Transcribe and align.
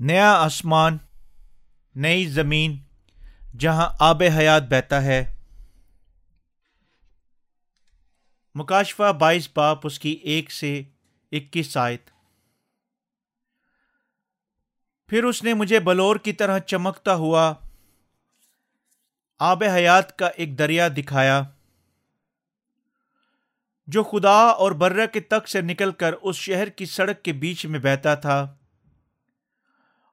نیا 0.00 0.32
آسمان، 0.32 0.96
نئی 1.94 2.26
زمین، 2.26 2.76
جہاں 3.58 3.88
آب 3.98 4.22
حیات 4.38 4.62
بہتا 4.62 5.02
ہے۔ 5.02 5.34
مکاشفہ 8.54 9.12
بائیس 9.12 9.48
باپ، 9.56 9.86
اس 9.86 9.98
کی 9.98 10.10
ایک 10.10 10.52
سے 10.52 10.82
اکیس 11.32 11.76
آیت۔ 11.76 12.10
پھر 15.06 15.24
اس 15.24 15.42
نے 15.44 15.54
مجھے 15.54 15.80
بلور 15.80 16.16
کی 16.16 16.32
طرح 16.32 16.58
چمکتا 16.58 17.14
ہوا 17.14 17.54
آب 19.38 19.64
حیات 19.74 20.18
کا 20.18 20.26
ایک 20.26 20.58
دریا 20.58 20.88
دکھایا، 20.88 21.42
جو 23.86 24.02
خدا 24.02 24.38
اور 24.38 24.72
برہ 24.72 25.06
کے 25.06 25.20
تک 25.20 25.48
سے 25.48 25.60
نکل 25.60 25.92
کر 25.92 26.12
اس 26.12 26.36
شہر 26.36 26.68
کی 26.68 26.86
سڑک 26.86 27.22
کے 27.22 27.32
بیچ 27.32 27.66
میں 27.66 27.80
بہتا 27.80 28.14
تھا۔ 28.14 28.54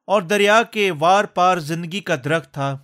اور 0.05 0.21
دریا 0.21 0.63
کے 0.63 0.91
وار 0.99 1.23
پار 1.23 1.57
زندگی 1.57 1.99
کا 1.99 2.15
درخت 2.25 2.53
تھا۔ 2.53 2.77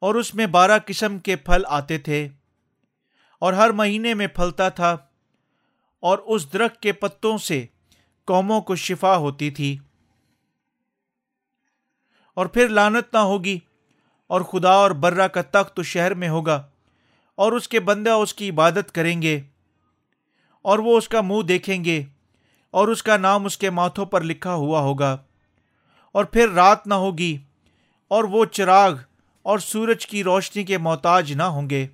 اور 0.00 0.14
اس 0.14 0.34
میں 0.34 0.46
بارہ 0.46 0.78
قسم 0.86 1.18
کے 1.18 1.36
پھل 1.36 1.62
آتے 1.68 1.98
تھے۔ 1.98 2.28
اور 3.40 3.52
ہر 3.52 3.70
مہینے 3.70 4.14
میں 4.14 4.26
پھلتا 4.26 4.68
تھا۔ 4.68 4.96
اور 6.00 6.18
اس 6.18 6.52
درخت 6.52 6.82
کے 6.82 6.92
پتوں 6.92 7.38
سے 7.38 7.66
قوموں 8.24 8.60
کو 8.60 8.76
شفا 8.76 9.16
ہوتی 9.16 9.50
تھی۔ 9.50 9.78
اور 12.34 12.46
پھر 12.46 12.68
لانت 12.68 13.14
نہ 13.14 13.18
ہوگی۔ 13.18 13.58
اور 14.26 14.40
خدا 14.40 14.70
اور 14.70 14.90
برہ 14.90 15.28
کا 15.28 15.42
تخت 15.42 15.78
اس 15.78 15.86
شہر 15.86 16.14
میں 16.14 16.28
ہوگا۔ 16.28 16.70
اور 17.34 17.52
اس 17.52 17.68
کے 17.68 17.80
بندہ 17.80 18.10
اس 18.10 18.34
کی 18.34 18.50
عبادت 18.50 18.92
کریں 18.92 19.22
گے۔ 19.22 19.40
اور 20.62 20.78
وہ 20.78 20.98
اس 20.98 21.08
کا 21.08 21.20
منہ 21.20 21.42
دیکھیں 21.42 21.84
گے۔ 21.84 22.04
اور 22.70 22.88
اس 22.88 23.02
کا 23.02 23.16
نام 23.16 23.44
اس 23.44 23.58
کے 23.58 23.70
ماتھوں 23.70 24.06
پر 24.06 24.20
لکھا 24.20 24.54
ہوا 24.54 24.80
ہوگا۔ 24.80 25.16
اور 26.16 26.24
پھر 26.24 26.48
رات 26.48 26.86
نہ 26.86 26.94
ہوگی، 26.94 27.36
اور 28.10 28.24
وہ 28.24 28.44
چراغ 28.44 28.94
اور 29.42 29.58
سورج 29.58 30.06
کی 30.06 30.22
روشنی 30.24 30.64
کے 30.64 30.78
محتاج 30.78 31.32
نہ 31.32 31.42
ہوں 31.42 31.70
گے۔ 31.70 31.86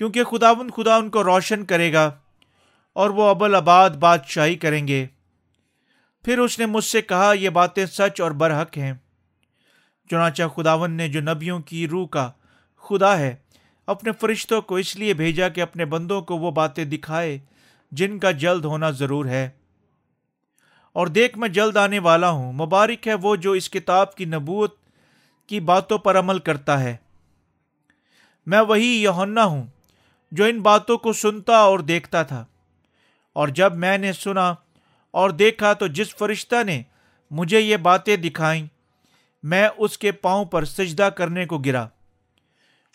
کیونکہ 0.00 0.24
خدا 0.24 0.52
بند 0.52 0.70
خدا 0.76 0.96
ان 0.96 1.10
کو 1.10 1.24
روشن 1.24 1.64
کرے 1.64 1.92
گا 1.92 2.10
اور 2.96 3.10
وہ 3.10 3.28
ابل 3.28 3.54
آباد 3.54 3.90
بادشاہی 3.90 4.54
کریں 4.54 4.86
گے۔ 4.88 5.06
پھر 6.24 6.38
اس 6.38 6.58
نے 6.58 6.66
مجھ 6.66 6.84
سے 6.84 7.02
کہا، 7.02 7.32
یہ 7.32 7.50
باتیں 7.50 7.86
سچ 7.86 8.20
اور 8.20 8.30
برحق 8.30 8.76
ہیں۔ 8.78 8.92
چنانچہ 10.10 10.42
خداون 10.56 10.92
نے 10.92 11.08
جو 11.08 11.20
نبیوں 11.20 11.60
کی 11.60 11.86
روح 11.88 12.06
کا 12.06 12.30
خدا 12.82 13.18
ہے، 13.18 13.34
اپنے 13.86 14.12
فرشتوں 14.20 14.60
کو 14.62 14.76
اس 14.76 14.96
لیے 14.96 15.14
بھیجا 15.14 15.48
کہ 15.48 15.60
اپنے 15.60 15.84
بندوں 15.84 16.20
کو 16.22 16.36
وہ 16.36 16.50
باتیں 16.50 16.84
دکھائے، 16.84 17.38
جن 17.92 18.18
کا 18.18 18.30
جلد 18.30 18.64
ہونا 18.64 18.90
ضرور 18.90 19.24
ہے۔ 19.26 19.48
اور 20.92 21.06
دیکھ 21.06 21.38
میں 21.38 21.48
جلد 21.48 21.76
آنے 21.76 21.98
والا 21.98 22.30
ہوں۔ 22.30 22.52
مبارک 22.52 23.08
ہے 23.08 23.14
وہ 23.14 23.36
جو 23.36 23.52
اس 23.52 23.70
کتاب 23.70 24.14
کی 24.14 24.24
نبوت 24.24 24.76
کی 25.46 25.60
باتوں 25.60 25.98
پر 25.98 26.18
عمل 26.18 26.38
کرتا 26.38 26.80
ہے۔ 26.80 26.96
میں 28.46 28.60
وہی 28.60 29.02
یونا 29.02 29.44
ہوں 29.44 29.66
جو 30.32 30.44
ان 30.44 30.60
باتوں 30.60 30.98
کو 30.98 31.12
سنتا 31.12 31.56
اور 31.56 31.78
دیکھتا 31.78 32.22
تھا۔ 32.22 32.44
اور 33.32 33.48
جب 33.48 33.76
میں 33.76 33.98
نے 33.98 34.12
سنا 34.12 34.54
اور 35.10 35.30
دیکھا 35.30 35.72
تو 35.72 35.86
جس 35.86 36.14
فرشتہ 36.14 36.64
نے 36.66 36.82
مجھے 37.30 37.60
یہ 37.60 37.76
باتیں 37.76 38.16
دکھائیں، 38.16 38.66
میں 39.42 39.68
اس 39.76 39.98
کے 39.98 40.12
پاؤں 40.12 40.44
پر 40.44 40.64
سجدہ 40.64 41.02
کرنے 41.02 41.46
کو 41.46 41.58
گرا۔ 41.58 41.88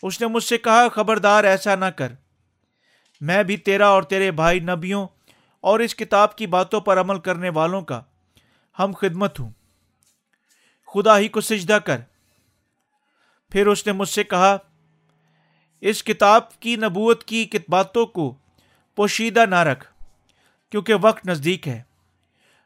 اس 0.02 0.20
نے 0.20 0.26
مجھ 0.26 0.44
سے 0.44 0.58
کہا، 0.58 0.88
خبردار 0.88 1.44
ایسا 1.44 1.74
نہ 1.74 1.84
کر۔ 1.84 2.12
میں 3.20 3.42
بھی 3.42 3.56
تیرا 3.56 3.88
اور 3.88 4.02
تیرے 4.02 4.30
بھائی 4.30 4.60
نبیوں 4.60 5.06
اور 5.60 5.80
اس 5.80 5.94
کتاب 5.94 6.36
کی 6.36 6.46
باتوں 6.46 6.80
پر 6.80 7.00
عمل 7.00 7.18
کرنے 7.18 7.48
والوں 7.48 7.82
کا 7.82 8.02
ہم 8.78 8.92
خدمت 8.98 9.40
ہوں۔ 9.40 9.50
خدا 10.94 11.18
ہی 11.18 11.28
کو 11.28 11.40
سجدہ 11.40 11.78
کر۔ 11.84 12.00
پھر 13.50 13.66
اس 13.66 13.86
نے 13.86 13.92
مجھ 13.92 14.08
سے 14.08 14.24
کہا، 14.24 14.56
اس 15.80 16.04
کتاب 16.04 16.60
کی 16.60 16.76
نبوت 16.76 17.24
کی 17.24 17.48
باتوں 17.68 18.06
کو 18.06 18.36
پوشیدہ 18.96 19.46
نہ 19.46 19.54
رکھ، 19.54 19.92
کیونکہ 20.70 20.94
وقت 20.94 21.26
نزدیک 21.26 21.68
ہے۔ 21.68 21.82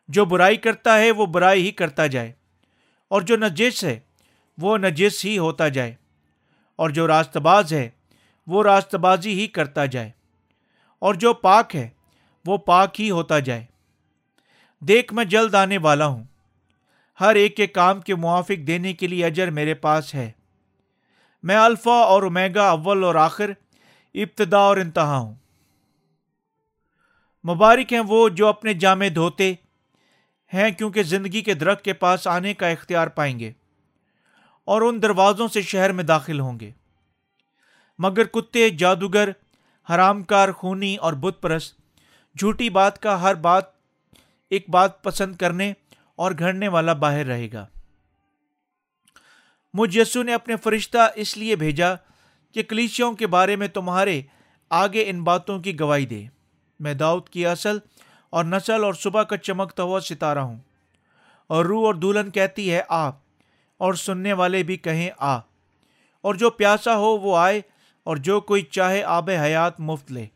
جو 0.09 0.25
برائی 0.25 0.57
کرتا 0.57 0.99
ہے، 0.99 1.11
وہ 1.11 1.27
برائی 1.27 1.67
ہی 1.67 1.71
کرتا 1.71 2.07
جائے۔ 2.07 2.33
اور 3.09 3.23
جو 3.23 3.37
نجس 3.37 3.85
ہے، 3.85 4.01
وہ 4.59 4.79
نجس 4.79 5.25
ہی 5.25 5.39
ہوتا 5.39 5.69
جائے۔ 5.69 5.95
اور 6.77 6.91
جو 6.91 7.07
راست 7.07 7.37
باز 7.37 7.73
ہے، 7.73 7.91
وہ 8.47 8.63
راست 8.63 8.95
بازی 8.95 9.41
ہی 9.41 9.47
کرتا 9.47 9.87
جائے۔ 9.87 10.11
اور 10.99 11.15
جو 11.15 11.35
پاک 11.35 11.77
ہے 11.77 11.89
وہ 12.47 12.59
پاک 12.59 13.01
ہی 13.01 13.11
ہوتا 13.11 13.39
جائے۔ 13.39 13.65
دیکھ 14.81 15.15
میں 15.15 15.25
جلد 15.25 15.55
آنے 15.55 15.79
والا 15.79 16.07
ہوں۔ 16.07 16.25
ہر 17.21 17.35
ایک 17.35 17.57
کے 17.57 17.67
کام 17.67 18.01
کے 18.01 18.15
موافق 18.15 18.67
دینے 18.67 18.93
کے 18.93 19.07
لیے 19.07 19.27
اجر 19.27 19.51
میرے 19.51 19.75
پاس 19.75 20.15
ہے۔ 20.15 20.31
میں 21.43 21.57
الفا 21.57 21.91
اور 21.91 22.23
امیگا 22.23 22.71
اول 22.71 23.05
اور 23.05 23.15
آخر 23.15 23.51
ابتدا 24.15 24.59
اور 24.59 24.77
انتہا 24.77 25.19
ہوں۔ 25.19 25.35
مبارک 27.49 27.93
ہیں 27.93 28.01
وہ 28.01 28.29
جو 28.29 28.47
اپنے 28.47 28.75
جامع 28.75 29.07
دھوتے 29.15 29.55
ہیں 30.55 30.71
کیونکہ 30.71 31.03
زندگی 31.03 31.41
کے 31.41 31.55
درخت 31.55 31.85
کے 31.85 31.93
پاس 31.93 32.27
آنے 32.27 32.55
کا 32.55 32.69
اختیار 32.69 33.07
پائیں 33.07 33.39
گے 33.39 33.53
اور 34.65 34.83
ان 34.83 35.03
دروازوں 35.03 35.49
سے 35.49 35.63
شہر 35.63 35.93
میں 35.93 36.05
داخل 36.05 36.41
ہوں 36.41 36.61
گے۔ 36.61 36.71
مگر 37.99 38.25
کتے، 38.25 38.71
جادوگر، 38.71 39.29
حرام 39.91 40.23
کار، 40.23 40.53
خونی 40.53 40.97
اور 40.97 41.13
بت 41.13 41.43
پرست 41.43 41.81
جھوٹی 42.38 42.70
بات 42.70 42.98
کا 43.03 43.22
ہر 43.22 43.34
بات 43.34 43.65
ایک 44.50 44.70
بات 44.70 45.03
پسند 45.03 45.37
کرنے 45.37 45.72
اور 46.16 46.32
گھڑنے 46.38 46.69
والا 46.69 46.93
باہر 46.93 47.26
رہے 47.26 47.48
گا۔ 47.53 47.66
مجھ 49.75 49.98
یسو 49.98 50.22
نے 50.22 50.34
اپنے 50.34 50.56
فرشتہ 50.56 50.98
اس 51.15 51.37
لیے 51.37 51.56
بھیجا 51.56 51.94
کہ 52.53 52.62
کلیچیوں 52.62 53.12
کے 53.12 53.26
بارے 53.26 53.56
میں 53.56 53.69
تمہارے 53.69 54.22
آگے 54.70 55.04
ان 55.06 55.25
باتوں 55.25 55.60
کی 55.60 55.81
گواہی 55.81 56.06
دے۔ 56.06 56.25
میں 56.81 56.94
داؤد 56.94 57.28
کی 57.28 57.47
اصل 57.47 57.78
اور 58.31 58.44
نسل 58.44 58.84
اور 58.84 58.94
صبح 58.94 59.22
کا 59.22 59.37
چمکتا 59.37 59.82
ہوا 59.82 60.00
ستارہ 60.00 60.38
ہوں۔ 60.38 60.59
اور 61.47 61.64
روح 61.64 61.87
اور 61.87 61.94
دلہن 61.94 62.31
کہتی 62.31 62.72
ہے، 62.72 62.82
آ، 62.88 63.09
اور 63.78 63.94
سننے 63.94 64.32
والے 64.32 64.62
بھی 64.62 64.76
کہیں، 64.76 65.10
آ۔ 65.19 65.37
اور 66.20 66.34
جو 66.34 66.50
پیاسا 66.50 66.97
ہو 66.97 67.19
وہ 67.19 67.37
آئے 67.37 67.60
اور 68.04 68.16
جو 68.16 68.41
کوئی 68.41 68.62
چاہے 68.62 69.03
آب 69.03 69.31
حیات 69.31 69.81
مفت 69.81 70.12
لے۔ 70.12 70.26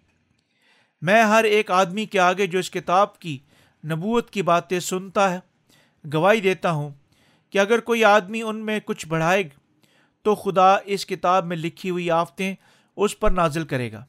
میں 1.03 1.23
ہر 1.23 1.45
ایک 1.45 1.71
آدمی 1.71 2.07
کے 2.07 2.21
آگے 2.21 2.47
جو 2.47 2.59
اس 2.59 2.71
کتاب 2.71 3.19
کی 3.19 3.39
نبوت 3.85 4.31
کی 4.31 4.43
باتیں 4.43 4.81
سنتا 4.81 5.35
ہے، 5.35 5.39
گواہی 6.15 6.41
دیتا 6.41 6.71
ہوں 6.71 6.91
کہ 7.51 7.59
اگر 7.59 7.81
کوئی 7.81 8.05
آدمی 8.05 8.43
ان 8.43 8.57
میں 8.57 8.81
کچھ 8.85 9.09
بڑھائے 9.09 9.43
تو 10.23 10.35
خدا 10.35 10.77
اس 10.85 11.07
کتاب 11.07 11.47
میں 11.47 11.57
لکھی 11.57 11.91
ہوئی 11.91 12.11
آفتیں 12.11 12.55
اس 12.97 13.21
پر 13.21 13.31
نازل 13.31 13.65
کرے 13.65 13.93
گا۔ 13.93 14.05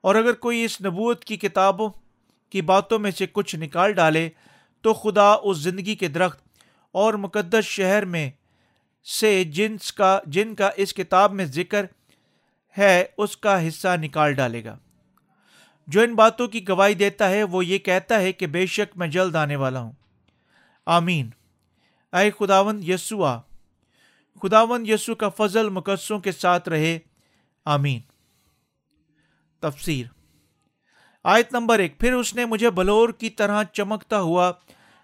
اور 0.00 0.14
اگر 0.14 0.32
کوئی 0.32 0.64
اس 0.64 0.80
نبوت 0.80 1.24
کی 1.24 1.36
کتابوں 1.36 1.88
کی 2.50 2.62
باتوں 2.62 2.98
میں 2.98 3.10
سے 3.10 3.26
کچھ 3.32 3.56
نکال 3.56 3.92
ڈالے 3.92 4.28
تو 4.82 4.94
خدا 4.94 5.36
اس 5.42 5.58
زندگی 5.58 5.94
کے 5.94 6.08
درخت 6.08 6.40
اور 6.92 7.14
مقدس 7.14 7.64
شہر 7.64 8.04
میں 8.04 8.30
سے 9.20 9.44
جنس 9.44 9.92
کا، 9.92 10.20
جن 10.26 10.54
کا 10.54 10.70
اس 10.76 10.94
کتاب 10.94 11.32
میں 11.32 11.44
ذکر 11.44 11.86
ہے، 12.78 13.04
اس 13.18 13.36
کا 13.36 13.68
حصہ 13.68 13.96
نکال 13.96 14.32
ڈالے 14.32 14.64
گا۔ 14.64 14.78
جو 15.86 16.00
ان 16.00 16.14
باتوں 16.14 16.48
کی 16.48 16.68
گواہی 16.68 16.94
دیتا 16.94 17.30
ہے، 17.30 17.42
وہ 17.42 17.66
یہ 17.66 17.78
کہتا 17.78 18.20
ہے 18.20 18.32
کہ 18.32 18.46
بے 18.46 18.66
شک 18.66 18.96
میں 18.96 19.08
جلد 19.08 19.34
آنے 19.34 19.56
والا 19.56 19.80
ہوں۔ 19.80 19.92
آمین۔ 20.86 21.30
اے 22.12 22.30
خداون 22.30 22.82
یسو 22.82 23.24
آ 23.24 23.38
خداون 24.42 24.86
یسو 24.86 25.14
کا 25.14 25.28
فضل 25.28 25.68
مقدسوں 25.68 26.18
کے 26.18 26.32
ساتھ 26.32 26.68
رہے۔ 26.68 26.98
آمین۔ 27.64 28.00
تفسیر۔ 29.60 30.06
آیت 31.24 31.52
نمبر 31.52 31.78
ایک، 31.78 31.98
پھر 31.98 32.14
اس 32.14 32.34
نے 32.34 32.44
مجھے 32.44 32.70
بلور 32.70 33.08
کی 33.08 33.30
طرح 33.30 33.62
چمکتا 33.72 34.20
ہوا 34.20 34.52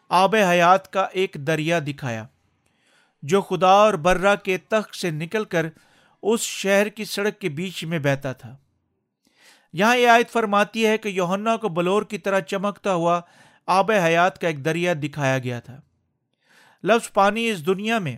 آب 0.08 0.36
حیات 0.36 0.92
کا 0.92 1.02
ایک 1.02 1.36
دریا 1.46 1.78
دکھایا، 1.86 2.24
جو 3.22 3.42
خدا 3.42 3.68
اور 3.68 3.94
برہ 3.94 4.36
کے 4.36 4.58
تخت 4.58 4.96
سے 4.96 5.10
نکل 5.10 5.44
کر 5.44 5.66
اس 6.22 6.40
شہر 6.40 6.88
کی 6.88 7.04
سڑک 7.04 7.38
کے 7.38 7.48
بیچ 7.48 7.84
میں 7.84 7.98
بہتا 7.98 8.32
تھا۔ 8.32 8.56
یہاں 9.72 9.96
یہ 9.96 10.08
آیت 10.08 10.30
فرماتی 10.30 10.86
ہے 10.86 10.98
کہ 10.98 11.08
یوہنا 11.08 11.56
کو 11.56 11.68
بلور 11.68 12.02
کی 12.02 12.18
طرح 12.18 12.40
چمکتا 12.40 12.94
ہوا 12.94 13.20
آب 13.66 13.90
حیات 14.04 14.40
کا 14.40 14.46
ایک 14.48 14.64
دریا 14.64 14.94
دکھایا 15.02 15.38
گیا 15.38 15.60
تھا۔ 15.60 15.80
لفظ 16.84 17.12
پانی 17.12 17.48
اس 17.50 17.66
دنیا 17.66 17.98
میں 17.98 18.16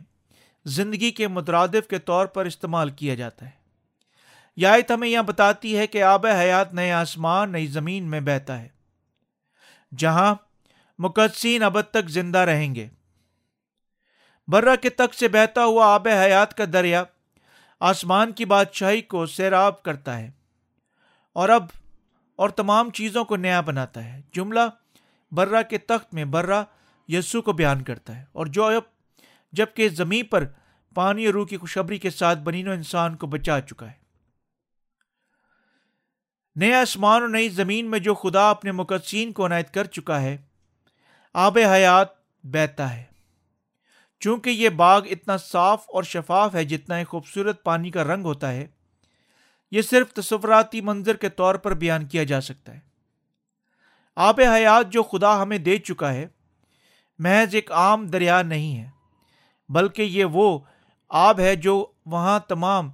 زندگی 0.64 1.10
کے 1.10 1.28
مترادف 1.28 1.88
کے 1.88 1.98
طور 1.98 2.26
پر 2.26 2.44
استعمال 2.44 2.90
کیا 2.90 3.14
جاتا 3.14 3.46
ہے۔ 3.46 3.50
یہ 4.56 4.66
آیت 4.66 4.90
ہمیں 4.90 5.08
یہاں 5.08 5.22
بتاتی 5.22 5.78
ہے 5.78 5.86
کہ 5.86 6.02
آب 6.02 6.26
حیات 6.26 6.74
نئے 6.74 6.92
آسمان، 6.92 7.52
نئی 7.52 7.66
زمین 7.66 8.10
میں 8.10 8.20
بہتا 8.20 8.60
ہے، 8.60 8.68
جہاں 9.98 10.34
مقدسین 10.98 11.62
ابد 11.62 11.90
تک 11.90 12.08
زندہ 12.08 12.38
رہیں 12.38 12.74
گے۔ 12.74 12.88
برہ 14.48 14.76
کے 14.76 14.90
تک 14.90 15.14
سے 15.14 15.28
بہتا 15.28 15.64
ہوا 15.64 15.94
آب 15.94 16.08
حیات 16.08 16.56
کا 16.56 16.64
دریا 16.72 17.04
آسمان 17.80 18.32
کی 18.32 18.44
بادشاہی 18.44 19.00
کو 19.02 19.26
سیراب 19.26 19.82
کرتا 19.82 20.18
ہے۔ 20.18 20.30
اور 21.32 21.48
اب 21.48 21.66
اور 22.36 22.50
تمام 22.50 22.90
چیزوں 22.90 23.24
کو 23.24 23.36
نیا 23.36 23.60
بناتا 23.60 24.04
ہے۔ 24.04 24.20
جملہ 24.32 24.60
برہ 25.30 25.62
کے 25.62 25.78
تخت 25.78 26.14
میں 26.14 26.24
برہ 26.24 26.64
یسو 27.08 27.42
کو 27.42 27.52
بیان 27.52 27.82
کرتا 27.82 28.18
ہے۔ 28.18 28.24
اور 28.32 28.46
جو 28.46 28.64
اب 28.64 28.82
جبکہ 29.52 29.88
زمین 29.88 30.24
پر 30.24 30.44
پانی 30.94 31.26
اور 31.26 31.34
روح 31.34 31.46
کی 31.46 31.56
خوشبری 31.56 31.98
کے 31.98 32.10
ساتھ 32.10 32.38
بنینو 32.38 32.70
انسان 32.70 33.16
کو 33.16 33.26
بچا 33.26 33.60
چکا 33.60 33.90
ہے۔ 33.90 34.02
نیا 36.56 36.80
آسمان 36.80 37.20
اور 37.20 37.28
نئی 37.28 37.48
زمین 37.48 37.90
میں 37.90 37.98
جو 37.98 38.14
خدا 38.14 38.50
اپنے 38.50 38.72
مقدسین 38.72 39.32
کو 39.32 39.46
عنایت 39.46 39.74
کر 39.74 39.84
چکا 39.84 40.22
ہے، 40.22 40.36
آب 41.34 41.58
حیات 41.70 42.08
بہتا 42.42 42.96
ہے۔ 42.96 43.04
چونکہ 44.20 44.50
یہ 44.50 44.68
باغ 44.68 45.02
اتنا 45.10 45.36
صاف 45.36 45.84
اور 45.88 46.02
شفاف 46.02 46.54
ہے 46.54 46.64
جتنا 46.64 46.94
ایک 46.94 47.08
خوبصورت 47.08 47.64
پانی 47.64 47.90
کا 47.90 48.04
رنگ 48.04 48.24
ہوتا 48.24 48.52
ہے 48.52 48.66
یہ 49.72 49.82
صرف 49.82 50.12
تصوراتی 50.12 50.80
منظر 50.80 51.16
کے 51.16 51.28
طور 51.28 51.54
پر 51.54 51.74
بیان 51.74 52.06
کیا 52.06 52.24
جا 52.24 52.40
سکتا 52.40 52.74
ہے۔ 52.74 52.80
آب 54.16 54.40
حیات 54.40 54.92
جو 54.92 55.02
خدا 55.02 55.42
ہمیں 55.42 55.58
دے 55.58 55.78
چکا 55.78 56.12
ہے، 56.14 56.26
محض 57.18 57.54
ایک 57.54 57.72
عام 57.72 58.06
دریا 58.06 58.42
نہیں 58.42 58.78
ہے، 58.78 58.90
بلکہ 59.68 60.02
یہ 60.02 60.24
وہ 60.24 60.58
آب 61.08 61.40
ہے 61.40 61.56
جو 61.56 61.86
وہاں 62.06 62.38
تمام 62.48 62.90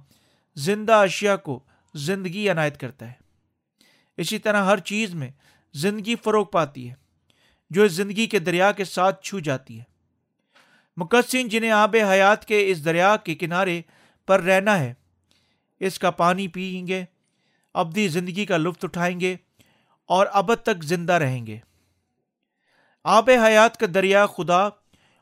زندہ 0.55 0.93
اشیاء 0.93 1.35
کو 1.35 1.59
زندگی 1.93 2.49
عنایت 2.49 2.79
کرتا 2.79 3.07
ہے۔ 3.07 3.13
اسی 4.17 4.39
طرح 4.39 4.63
ہر 4.63 4.77
چیز 4.77 5.13
میں 5.13 5.29
زندگی 5.73 6.15
فروغ 6.15 6.45
پاتی 6.45 6.89
ہے، 6.89 6.93
جو 7.69 7.83
اس 7.83 7.91
زندگی 7.91 8.27
کے 8.27 8.39
دریا 8.39 8.71
کے 8.71 8.83
ساتھ 8.83 9.23
چھو 9.23 9.39
جاتی 9.39 9.79
ہے۔ 9.79 9.83
مقصین 10.97 11.47
جنہیں 11.47 11.71
آب 11.71 11.95
حیات 12.09 12.45
کے 12.45 12.71
اس 12.71 12.85
دریا 12.85 13.15
کے 13.17 13.35
کنارے 13.35 13.81
پر 14.27 14.41
رہنا 14.41 14.79
ہے 14.79 14.93
اس 15.79 15.99
کا 15.99 16.11
پانی 16.11 16.47
پئیں 16.47 16.87
گے، 16.87 17.05
ابدی 17.73 18.07
زندگی 18.07 18.45
کا 18.45 18.57
لطف 18.57 18.85
اٹھائیں 18.85 19.19
گے 19.19 19.35
اور 20.05 20.27
ابد 20.31 20.63
تک 20.63 20.83
زندہ 20.83 21.13
رہیں 21.13 21.47
گے۔ 21.47 21.59
آب 23.03 23.29
حیات 23.45 23.77
کا 23.77 23.85
دریا 23.93 24.25
خدا 24.25 24.67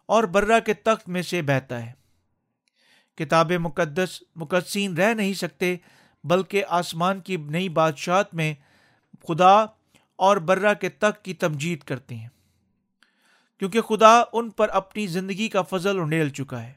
اور 0.06 0.24
برہ 0.24 0.60
کے 0.60 0.74
تخت 0.74 1.10
میں 1.10 1.22
سے 1.22 1.42
بہتا 1.42 1.86
ہے۔ 1.86 1.92
کتاب 3.16 3.52
مقدس 3.52 4.24
مقدسین 4.36 4.94
رہ 4.94 5.14
نہیں 5.14 5.34
سکتے، 5.34 5.76
بلکہ 6.24 6.64
آسمان 6.68 7.20
کی 7.20 7.38
نئی 7.38 7.70
بادشاہت 7.70 8.34
میں 8.34 8.54
خدا 9.28 9.66
اور 10.16 10.38
برہ 10.38 10.74
کے 10.74 10.90
تک 10.90 11.24
کی 11.24 11.34
تمجید 11.34 11.80
کرتے 11.80 12.16
ہیں۔ 12.16 12.30
کیونکہ 13.60 13.82
خدا 13.82 14.22
ان 14.34 14.50
پر 14.50 14.70
اپنی 14.70 15.08
زندگی 15.08 15.48
کا 15.48 15.62
فضل 15.62 16.00
انڈیل 16.00 16.30
چکا 16.30 16.64
ہے۔ 16.64 16.74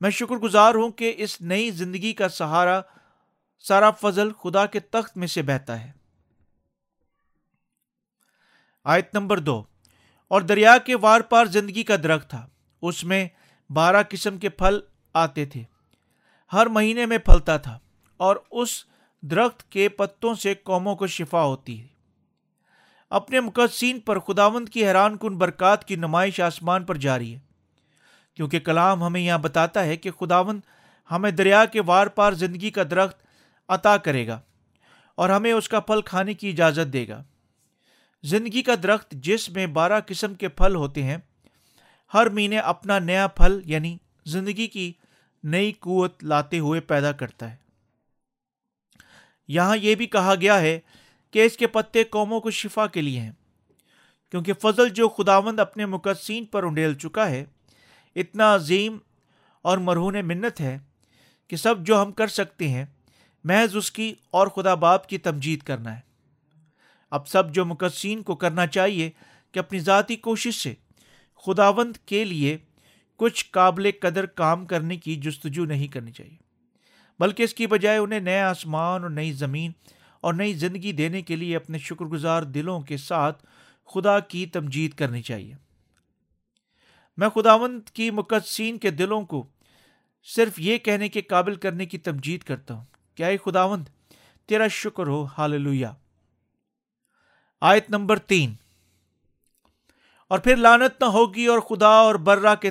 میں 0.00 0.10
شکر 0.10 0.34
گزار 0.34 0.74
ہوں 0.74 0.90
کہ 0.90 1.14
اس 1.16 1.40
نئی 1.40 1.70
زندگی 1.70 2.12
کا 2.12 2.28
سہارا 2.28 2.80
سارا 3.58 3.90
فضل 3.90 4.32
خدا 4.32 4.66
کے 4.66 4.80
تخت 4.80 5.16
میں 5.16 5.26
سے 5.26 5.42
بہتا 5.42 5.80
ہے۔ 5.80 5.92
آیت 8.84 9.14
نمبر 9.14 9.38
دو۔ 9.38 9.62
اور 10.28 10.40
دریا 10.40 10.78
کے 10.78 10.96
وار 10.96 11.20
پار 11.20 11.44
زندگی 11.44 11.82
کا 11.82 11.96
درخت 11.96 12.30
تھا۔ 12.30 12.46
اس 12.82 13.04
میں 13.04 13.28
بارہ 13.70 14.02
قسم 14.08 14.38
کے 14.38 14.48
پھل 14.48 14.80
آتے 15.14 15.44
تھے۔ 15.44 15.62
ہر 16.52 16.66
مہینے 16.66 17.06
میں 17.06 17.18
پھلتا 17.18 17.56
تھا۔ 17.56 17.78
اور 18.16 18.36
اس 18.50 18.84
درخت 19.22 19.72
کے 19.72 19.88
پتوں 19.88 20.34
سے 20.34 20.54
قوموں 20.54 20.96
کو 20.96 21.06
شفا 21.06 21.42
ہوتی 21.42 21.82
ہے۔ 21.82 21.86
اپنے 23.10 23.40
مقدسین 23.40 24.00
پر 24.00 24.18
خداوند 24.18 24.68
کی 24.68 24.86
حیران 24.86 25.16
کن 25.16 25.38
برکات 25.38 25.84
کی 25.84 25.96
نمائش 25.96 26.40
آسمان 26.40 26.84
پر 26.84 26.94
جاری 26.94 27.34
ہے۔ 27.34 27.53
کیونکہ 28.34 28.58
کلام 28.60 29.02
ہمیں 29.02 29.20
یہاں 29.20 29.38
بتاتا 29.38 29.84
ہے 29.84 29.96
کہ 29.96 30.10
خداوند 30.10 30.60
ہمیں 31.10 31.30
دریا 31.30 31.64
کے 31.64 31.82
وار 31.82 32.06
پار 32.06 32.32
زندگی 32.32 32.70
کا 32.70 32.82
درخت 32.90 33.16
عطا 33.68 33.96
کرے 33.96 34.26
گا 34.26 34.40
اور 35.14 35.28
ہمیں 35.28 35.52
اس 35.52 35.68
کا 35.68 35.80
پھل 35.80 36.00
کھانے 36.02 36.34
کی 36.34 36.48
اجازت 36.48 36.92
دے 36.92 37.08
گا۔ 37.08 37.22
زندگی 38.22 38.62
کا 38.62 38.74
درخت 38.82 39.10
جس 39.12 39.48
میں 39.50 39.66
بارہ 39.66 40.00
قسم 40.06 40.34
کے 40.34 40.48
پھل 40.48 40.74
ہوتے 40.74 41.02
ہیں، 41.02 41.16
ہر 42.14 42.28
مہینے 42.28 42.58
اپنا 42.58 42.98
نیا 42.98 43.26
پھل 43.28 43.60
یعنی 43.64 43.96
زندگی 44.26 44.66
کی 44.66 44.92
نئی 45.44 45.72
قوت 45.72 46.24
لاتے 46.24 46.58
ہوئے 46.58 46.80
پیدا 46.80 47.12
کرتا 47.12 47.50
ہے۔ 47.50 47.56
یہاں 49.48 49.76
یہ 49.76 49.94
بھی 49.94 50.06
کہا 50.06 50.34
گیا 50.40 50.60
ہے 50.60 50.78
کہ 51.30 51.44
اس 51.44 51.56
کے 51.56 51.66
پتے 51.66 52.04
قوموں 52.04 52.40
کو 52.40 52.50
شفا 52.50 52.86
کے 52.86 53.02
لیے 53.02 53.20
ہیں، 53.20 53.32
کیونکہ 54.30 54.52
فضل 54.52 54.88
جو 54.88 55.08
خداوند 55.08 55.60
اپنے 55.60 55.86
مقدسین 55.86 56.44
پر 56.44 56.62
انڈیل 56.62 56.94
چکا 56.94 57.28
ہے 57.30 57.44
اتنا 58.16 58.54
عظیم 58.54 58.98
اور 59.62 59.78
مرہون 59.78 60.16
منت 60.24 60.60
ہے 60.60 60.78
کہ 61.48 61.56
سب 61.56 61.86
جو 61.86 62.02
ہم 62.02 62.12
کر 62.12 62.26
سکتے 62.26 62.68
ہیں، 62.68 62.84
محض 63.44 63.76
اس 63.76 63.90
کی 63.92 64.14
اور 64.30 64.46
خدا 64.46 64.74
باپ 64.74 65.08
کی 65.08 65.18
تمجید 65.18 65.62
کرنا 65.62 65.94
ہے۔ 65.94 66.00
اب 67.10 67.28
سب 67.28 67.54
جو 67.54 67.64
مقدسین 67.64 68.22
کو 68.22 68.36
کرنا 68.36 68.66
چاہیے 68.66 69.10
کہ 69.52 69.58
اپنی 69.58 69.78
ذاتی 69.78 70.16
کوشش 70.16 70.62
سے 70.62 70.74
خداوند 71.46 71.96
کے 71.96 72.24
لیے 72.24 72.56
کچھ 73.16 73.44
قابل 73.50 73.90
قدر 74.00 74.26
کام 74.26 74.66
کرنے 74.66 74.96
کی 74.96 75.16
جستجو 75.16 75.64
نہیں 75.64 75.88
کرنی 75.88 76.12
چاہیے، 76.12 76.36
بلکہ 77.20 77.42
اس 77.42 77.54
کی 77.54 77.66
بجائے 77.66 77.98
انہیں 77.98 78.20
نیا 78.20 78.50
آسمان 78.50 79.02
اور 79.02 79.10
نئی 79.10 79.32
زمین 79.32 79.72
اور 80.20 80.34
نئی 80.34 80.52
زندگی 80.52 80.92
دینے 80.92 81.22
کے 81.22 81.36
لیے 81.36 81.56
اپنے 81.56 81.78
شکر 81.78 82.04
گزار 82.04 82.42
دلوں 82.42 82.80
کے 82.80 82.96
ساتھ 82.96 83.46
خدا 83.94 84.20
کی 84.20 84.46
تمجید 84.46 84.94
کرنی 84.94 85.22
چاہیے۔ 85.22 85.54
میں 87.16 87.28
خداوند 87.28 87.88
کی 87.88 88.10
مقدسین 88.10 88.78
کے 88.78 88.90
دلوں 88.90 89.22
کو 89.22 89.46
صرف 90.24 90.52
یہ 90.56 90.78
کہنے 90.78 91.08
کے 91.08 91.22
قابل 91.22 91.54
کرنے 91.54 91.86
کی 91.86 91.98
تمجید 91.98 92.42
کرتا 92.42 92.74
ہوں 92.74 92.84
کیا 93.14 93.28
یہ 93.28 93.38
خداوند، 93.44 93.88
تیرا 94.46 94.68
شکر 94.68 95.06
ہو 95.06 95.24
حال 95.24 95.84
آیت 97.60 97.90
نمبر 97.90 98.18
تین۔ 98.18 98.54
اور 100.28 100.38
پھر 100.38 100.56
لانت 100.56 101.00
نہ 101.00 101.06
ہوگی 101.06 101.46
اور 101.46 101.58
خدا 101.58 101.88
اور 101.88 102.14
برا 102.14 102.54
کے 102.54 102.70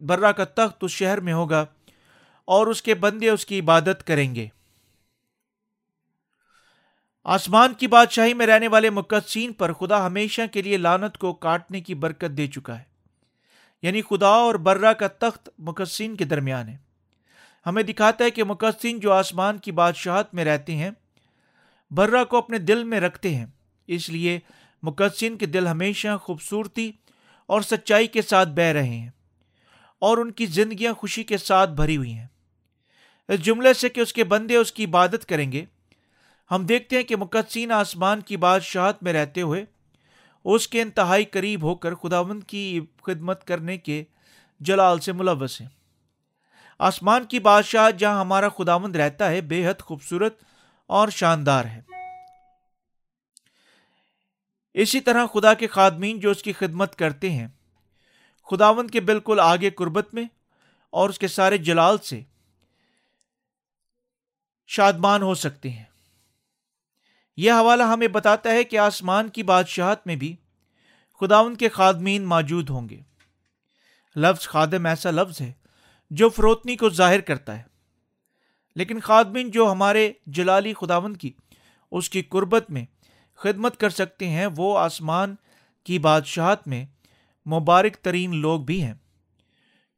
برا 0.00 0.32
کا 0.32 0.44
تخت 0.44 0.76
اس 0.80 0.90
شہر 0.90 1.20
میں 1.20 1.32
ہوگا 1.32 1.64
اور 2.44 2.66
اس 2.66 2.82
کے 2.82 2.94
بندے 2.94 3.28
اس 3.28 3.46
کی 3.46 3.60
عبادت 3.60 4.06
کریں 4.06 4.34
گے۔ 4.34 4.48
آسمان 7.24 7.74
کی 7.74 7.86
بادشاہی 7.86 8.34
میں 8.34 8.46
رہنے 8.46 8.68
والے 8.68 8.90
مقدسین 8.90 9.52
پر 9.52 9.72
خدا 9.72 10.06
ہمیشہ 10.06 10.42
کے 10.52 10.62
لیے 10.62 10.76
لانت 10.76 11.18
کو 11.18 11.34
کاٹنے 11.34 11.80
کی 11.80 11.94
برکت 11.94 12.36
دے 12.36 12.46
چکا 12.46 12.78
ہے۔ 12.78 12.91
یعنی 13.82 14.02
خدا 14.02 14.28
اور 14.28 14.54
برہ 14.54 14.92
کا 14.92 15.08
تخت 15.08 15.48
مقدسین 15.58 16.16
کے 16.16 16.24
درمیان 16.24 16.68
ہے۔ 16.68 16.76
ہمیں 17.66 17.82
دکھاتا 17.82 18.24
ہے 18.24 18.30
کہ 18.30 18.44
مقدسین 18.44 19.00
جو 19.00 19.12
آسمان 19.12 19.58
کی 19.58 19.72
بادشاہت 19.72 20.34
میں 20.34 20.44
رہتے 20.44 20.76
ہیں، 20.76 20.90
برہ 21.90 22.24
کو 22.24 22.36
اپنے 22.36 22.58
دل 22.58 22.84
میں 22.84 23.00
رکھتے 23.00 23.34
ہیں۔ 23.34 23.46
اس 23.86 24.08
لیے 24.08 24.38
مقدسین 24.82 25.38
کے 25.38 25.46
دل 25.46 25.66
ہمیشہ 25.66 26.16
خوبصورتی 26.22 26.92
اور 27.46 27.60
سچائی 27.60 28.06
کے 28.06 28.22
ساتھ 28.22 28.48
بہ 28.48 28.62
رہے 28.62 28.88
ہیں 28.88 29.10
اور 29.98 30.18
ان 30.18 30.30
کی 30.30 30.46
زندگیاں 30.46 30.92
خوشی 30.92 31.24
کے 31.24 31.38
ساتھ 31.38 31.70
بھری 31.70 31.96
ہوئی 31.96 32.12
ہیں۔ 32.12 32.26
اس 33.28 33.42
جملے 33.42 33.74
سے 33.74 33.88
کہ 33.88 34.00
اس 34.00 34.12
کے 34.12 34.24
بندے 34.24 34.56
اس 34.56 34.72
کی 34.72 34.84
عبادت 34.84 35.26
کریں 35.28 35.52
گے، 35.52 35.64
ہم 36.50 36.66
دیکھتے 36.66 36.96
ہیں 36.96 37.02
کہ 37.02 37.16
مقدسین 37.16 37.72
آسمان 37.72 38.20
کی 38.20 38.36
بادشاہت 38.36 39.02
میں 39.02 39.12
رہتے 39.12 39.42
ہوئے 39.42 39.64
اس 40.44 40.68
کے 40.68 40.82
انتہائی 40.82 41.24
قریب 41.24 41.62
ہو 41.62 41.74
کر 41.74 41.94
خداوند 41.94 42.42
کی 42.46 42.80
خدمت 43.02 43.46
کرنے 43.46 43.78
کے 43.78 44.04
جلال 44.60 45.00
سے 45.00 45.12
ملوث 45.12 45.60
ہیں۔ 45.60 45.68
آسمان 46.78 47.24
کی 47.24 47.38
بادشاہ 47.38 47.90
جہاں 47.90 48.20
ہمارا 48.20 48.48
خداوند 48.48 48.96
رہتا 48.96 49.30
ہے 49.30 49.40
بے 49.40 49.68
حد 49.68 49.80
خوبصورت 49.80 50.44
اور 50.86 51.08
شاندار 51.08 51.64
ہے۔ 51.64 51.82
اسی 54.74 55.00
طرح 55.00 55.26
خدا 55.26 55.54
کے 55.54 55.66
خادمین 55.66 56.20
جو 56.20 56.30
اس 56.30 56.42
کی 56.42 56.52
خدمت 56.52 56.96
کرتے 56.96 57.30
ہیں، 57.30 57.48
خداوند 58.50 58.90
کے 58.90 59.00
بالکل 59.00 59.40
آگے 59.42 59.70
قربت 59.70 60.14
میں 60.14 60.24
اور 60.90 61.08
اس 61.08 61.18
کے 61.18 61.28
سارے 61.28 61.58
جلال 61.58 61.98
سے 61.98 62.20
شادمان 64.66 65.22
ہو 65.22 65.34
سکتے 65.34 65.70
ہیں۔ 65.70 65.91
یہ 67.36 67.52
حوالہ 67.52 67.82
ہمیں 67.82 68.08
بتاتا 68.08 68.50
ہے 68.50 68.64
کہ 68.64 68.78
آسمان 68.78 69.28
کی 69.28 69.42
بادشاہت 69.42 70.06
میں 70.06 70.16
بھی 70.16 70.36
خداون 71.20 71.56
کے 71.56 71.68
خادمین 71.68 72.24
موجود 72.24 72.70
ہوں 72.70 72.88
گے۔ 72.88 73.00
لفظ 74.16 74.48
خادم 74.48 74.86
ایسا 74.86 75.10
لفظ 75.10 75.40
ہے 75.40 75.52
جو 76.10 76.28
فروتنی 76.28 76.76
کو 76.76 76.88
ظاہر 76.88 77.20
کرتا 77.20 77.58
ہے۔ 77.58 77.62
لیکن 78.76 79.00
خادمین 79.00 79.50
جو 79.50 79.72
ہمارے 79.72 80.12
جلالی 80.26 80.74
خداون 80.74 81.16
کی، 81.16 81.32
اس 81.90 82.10
کی 82.10 82.22
قربت 82.22 82.70
میں 82.70 82.84
خدمت 83.34 83.76
کر 83.76 83.90
سکتے 83.90 84.28
ہیں، 84.28 84.46
وہ 84.56 84.78
آسمان 84.78 85.34
کی 85.84 85.98
بادشاہت 85.98 86.68
میں 86.68 86.86
مبارک 87.48 87.94
ترین 87.94 88.34
لوگ 88.34 88.60
بھی 88.60 88.82
ہیں۔ 88.82 88.94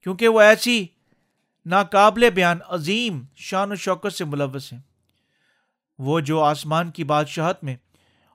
کیونکہ 0.02 0.28
وہ 0.28 0.40
ایسی 0.40 0.86
ناقابل 1.66 2.30
بیان، 2.30 2.58
عظیم 2.68 3.24
شان 3.34 3.72
و 3.72 3.74
شوکت 3.74 4.12
سے 4.12 4.24
ملوث 4.24 4.72
ہیں۔ 4.72 4.80
وہ 5.98 6.20
جو 6.20 6.42
آسمان 6.42 6.90
کی 6.90 7.04
بادشاہت 7.04 7.64
میں 7.64 7.76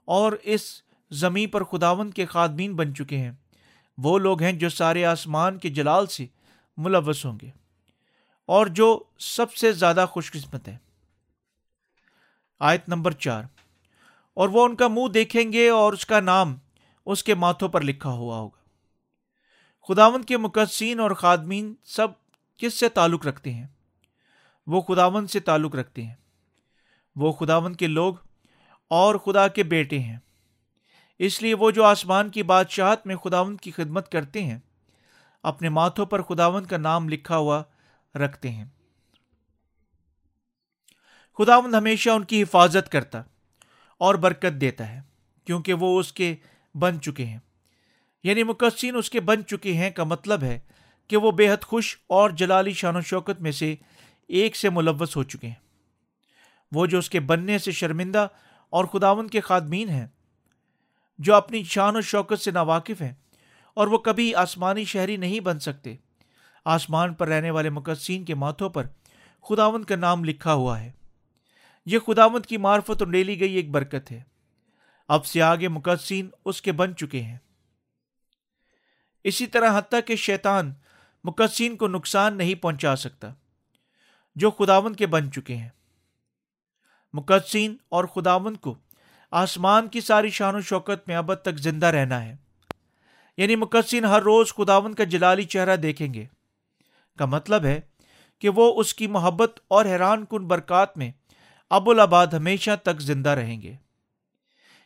اور 0.06 0.32
اس 0.44 0.82
زمین 1.12 1.50
پر 1.50 1.64
خداون 1.64 2.12
کے 2.12 2.26
خادمین 2.26 2.76
بن 2.76 2.96
چکے 2.96 3.18
ہیں، 3.18 3.32
وہ 3.98 4.20
لوگ 4.20 4.42
ہیں 4.42 4.52
جو 4.52 4.70
سارے 4.70 5.06
آسمان 5.06 5.58
کے 5.58 5.70
جلال 5.70 6.08
سے 6.08 6.26
ملوث 6.78 7.26
ہوں 7.26 7.40
گے 7.42 7.50
اور 8.46 8.66
جو 8.66 9.04
سب 9.20 9.54
سے 9.54 9.72
زیادہ 9.72 10.06
خوش 10.10 10.32
قسمت 10.32 10.68
ہے 10.68 10.78
آیت 12.60 12.90
نمبر 12.90 13.12
چار۔ 13.12 13.44
اور 14.34 14.50
وہ 14.50 14.66
ان 14.66 14.76
کا 14.76 14.88
منہ 14.88 15.08
دیکھیں 15.08 15.54
گے 15.54 15.70
اور 15.70 15.94
اس 15.94 16.06
کا 16.06 16.20
نام 16.20 16.58
اس 17.06 17.24
کے 17.24 17.36
ماتھوں 17.36 17.70
پر 17.70 17.82
لکھا 17.82 18.10
ہوا 18.10 18.38
ہوگا۔ 18.38 18.60
خداون 19.88 20.24
کے 20.24 20.38
مقدسین 20.38 21.00
اور 21.00 21.12
خادمین 21.12 21.76
سب 21.84 22.08
کس 22.58 22.74
سے 22.74 22.90
تعلق 22.90 23.28
رکھتے 23.28 23.54
ہیں؟ 23.54 23.68
وہ 24.68 24.82
خداون 24.82 25.28
سے 25.28 25.40
تعلق 25.40 25.76
رکھتے 25.76 26.04
ہیں۔ 26.04 26.16
وہ 27.16 27.32
خداون 27.32 27.76
کے 27.76 27.88
لوگ 27.88 28.14
اور 28.90 29.16
خدا 29.16 29.48
کے 29.48 29.64
بیٹے 29.64 30.00
ہیں۔ 30.00 30.18
اس 31.20 31.42
لیے 31.42 31.54
وہ 31.54 31.72
جو 31.72 31.84
آسمان 31.84 32.30
کی 32.30 32.44
بادشاہت 32.44 33.08
میں 33.08 33.16
خداون 33.16 33.58
کی 33.58 33.72
خدمت 33.72 34.12
کرتے 34.12 34.44
ہیں، 34.44 34.60
اپنے 35.44 35.70
ماتھوں 35.70 36.06
پر 36.06 36.22
خداون 36.22 36.66
کا 36.66 36.78
نام 36.78 37.10
لکھا 37.10 37.38
ہوا 37.38 37.64
رکھتے 38.16 38.50
ہیں۔ 38.50 38.66
خداوند 41.38 41.74
ہمیشہ 41.74 42.10
ان 42.10 42.24
کی 42.24 42.44
حفاظت 42.44 42.92
کرتا 42.92 43.22
اور 43.98 44.16
برکت 44.16 44.62
دیتا 44.62 44.90
ہے، 44.90 45.02
کیونکہ 45.46 45.74
وہ 45.74 46.00
اس 46.00 46.14
کے 46.14 46.36
بن 46.76 47.02
چکے 47.02 47.26
ہیں۔ 47.26 47.40
یعنی 48.24 48.44
مقصین 48.44 48.96
اس 48.96 49.10
کے 49.10 49.20
بن 49.20 49.46
چکے 49.46 49.74
ہیں 49.74 49.92
کا 49.92 50.04
مطلب 50.04 50.44
ہے 50.44 50.60
کہ 51.08 51.18
وہ 51.18 51.32
بے 51.32 51.52
حد 51.52 51.64
خوش 51.64 51.98
اور 52.08 52.30
جلالی 52.30 52.74
شان 52.74 52.96
و 52.96 53.02
شوکت 53.02 53.42
میں 53.42 53.52
سے 53.52 53.76
ایک 54.28 54.56
سے 54.56 54.70
ملوث 54.70 55.16
ہو 55.16 55.24
چکے 55.24 55.48
ہیں۔ 55.48 55.69
وہ 56.72 56.86
جو 56.86 56.98
اس 56.98 57.10
کے 57.10 57.20
بننے 57.20 57.58
سے 57.58 57.72
شرمندہ 57.72 58.28
اور 58.70 58.86
خداون 58.86 59.28
کے 59.28 59.42
خادمین 59.42 59.90
ہیں، 59.90 60.08
جو 61.20 61.36
اپنی 61.36 61.64
شان 61.64 61.96
و 61.96 62.02
شوکت 62.02 62.40
سے 62.40 62.52
ناواقف 62.52 63.02
ہیں، 63.02 63.14
اور 63.74 63.88
وہ 63.88 63.98
کبھی 63.98 64.36
آسمانی 64.36 64.86
شہری 64.86 65.18
نہیں 65.18 65.40
بن 65.40 65.60
سکتے۔ 65.60 65.96
آسمان 66.66 67.14
پر 67.14 67.28
رہنے 67.28 67.52
والے 67.52 67.70
مقدسین 67.70 68.26
کے 68.26 68.36
ماتھوں 68.36 68.70
پر 68.70 68.88
خداوند 69.50 69.86
کا 69.86 69.96
نام 69.96 70.24
لکھا 70.24 70.54
ہوا 70.54 70.80
ہے۔ 70.80 70.92
یہ 71.86 72.00
خداوند 72.00 72.46
کی 72.46 72.58
معرفت 72.58 73.02
اور 73.02 73.08
ڈیلی 73.08 73.40
گئی 73.40 73.54
ایک 73.54 73.72
برکت 73.72 74.12
ہے۔ 74.12 74.22
اب 75.08 75.26
سے 75.26 75.42
آگے 75.42 75.68
مقدسین 75.68 76.30
اس 76.46 76.62
کے 76.62 76.72
بن 76.72 76.96
چکے 76.96 77.22
ہیں۔ 77.22 77.38
اسی 79.24 79.48
طرح 79.48 79.78
حتیٰ 79.78 80.00
کہ 80.06 80.16
شیطان 80.16 80.74
مقدسین 81.24 81.78
کو 81.78 81.88
نقصان 81.88 82.38
نہیں 82.38 82.56
پہنچا 82.56 82.96
سکتا، 82.96 83.34
جو 84.36 84.52
خداون 84.52 84.96
کے 84.96 85.08
بن 85.08 85.32
چکے 85.32 85.56
ہیں۔ 85.56 85.70
مقدسین 87.14 87.76
اور 87.90 88.04
خداون 88.06 88.56
کو 88.56 88.76
آسمان 89.32 89.88
کی 89.88 90.02
ساری 90.02 90.30
شان 90.30 90.56
و 90.56 90.62
شوکت 90.62 91.08
میں 91.08 91.16
ابد 91.16 91.42
تک 91.42 91.58
زندہ 91.58 91.86
رہنا 91.86 92.26
ہے۔ 92.26 92.36
یعنی 93.38 93.56
مقدسین 93.56 94.06
ہر 94.06 94.22
روز 94.22 94.54
خداون 94.54 94.94
کا 94.94 95.04
جلالی 95.04 95.44
چہرہ 95.44 95.76
دیکھیں 95.76 96.14
گے۔ 96.14 96.26
کا 97.18 97.26
مطلب 97.26 97.66
ہے 97.66 97.82
کہ 98.40 98.50
وہ 98.50 98.80
اس 98.80 98.94
کی 98.94 99.08
محبت 99.08 99.60
اور 99.68 99.86
حیران 99.86 100.26
کن 100.26 100.48
برکات 100.48 100.98
میں 100.98 101.12
ابوالآباد 101.70 102.28
ہمیشہ 102.28 102.72
تک 102.84 103.02
زندہ 103.02 103.30
رہیں 103.30 103.62
گے۔ 103.62 103.76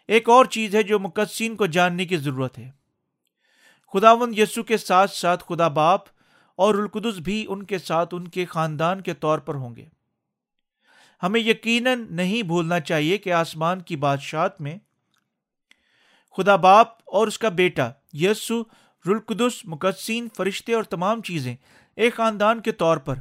ایک 0.07 0.29
اور 0.29 0.45
چیز 0.45 0.75
ہے 0.75 0.83
جو 0.83 0.99
مقدسین 0.99 1.55
کو 1.55 1.65
جاننے 1.65 2.05
کی 2.05 2.17
ضرورت 2.17 2.57
ہے۔ 2.57 2.71
خداون 3.93 4.33
یسو 4.37 4.63
کے 4.63 4.77
ساتھ 4.77 5.11
ساتھ 5.11 5.43
خدا 5.47 5.67
باپ 5.67 6.01
اور 6.55 6.75
القدس 6.75 7.17
بھی 7.17 7.45
ان 7.49 7.63
کے 7.63 7.77
ساتھ 7.77 8.15
ان 8.15 8.27
کے 8.27 8.45
خاندان 8.45 9.01
کے 9.01 9.13
طور 9.13 9.39
پر 9.39 9.55
ہوں 9.55 9.75
گے۔ 9.75 9.85
ہمیں 11.23 11.39
یقیناً 11.39 12.05
نہیں 12.09 12.43
بھولنا 12.43 12.79
چاہیے 12.79 13.17
کہ 13.17 13.33
آسمان 13.33 13.81
کی 13.81 13.95
بادشاہت 13.95 14.61
میں 14.61 14.77
خدا 16.37 16.55
باپ 16.55 16.87
اور 17.05 17.27
اس 17.27 17.39
کا 17.39 17.49
بیٹا 17.49 17.91
یسو 18.13 18.63
رلقدس 19.07 19.65
مقدسین، 19.65 20.27
فرشتے 20.37 20.73
اور 20.73 20.83
تمام 20.83 21.21
چیزیں 21.21 21.55
ایک 21.95 22.15
خاندان 22.15 22.61
کے 22.61 22.71
طور 22.71 22.97
پر 22.97 23.15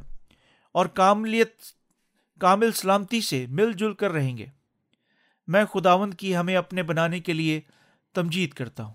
اور 0.71 0.85
کاملیت، 0.85 1.61
کامل 2.39 2.71
سلامتی 2.71 3.21
سے 3.21 3.45
مل 3.49 3.71
جل 3.73 3.93
کر 3.93 4.11
رہیں 4.11 4.37
گے۔ 4.37 4.45
میں 5.47 5.65
خداوند 5.65 6.13
کی 6.13 6.35
ہمیں 6.35 6.55
اپنے 6.55 6.83
بنانے 6.83 7.19
کے 7.19 7.33
لیے 7.33 7.61
تمجید 8.13 8.53
کرتا 8.53 8.83
ہوں۔ 8.83 8.93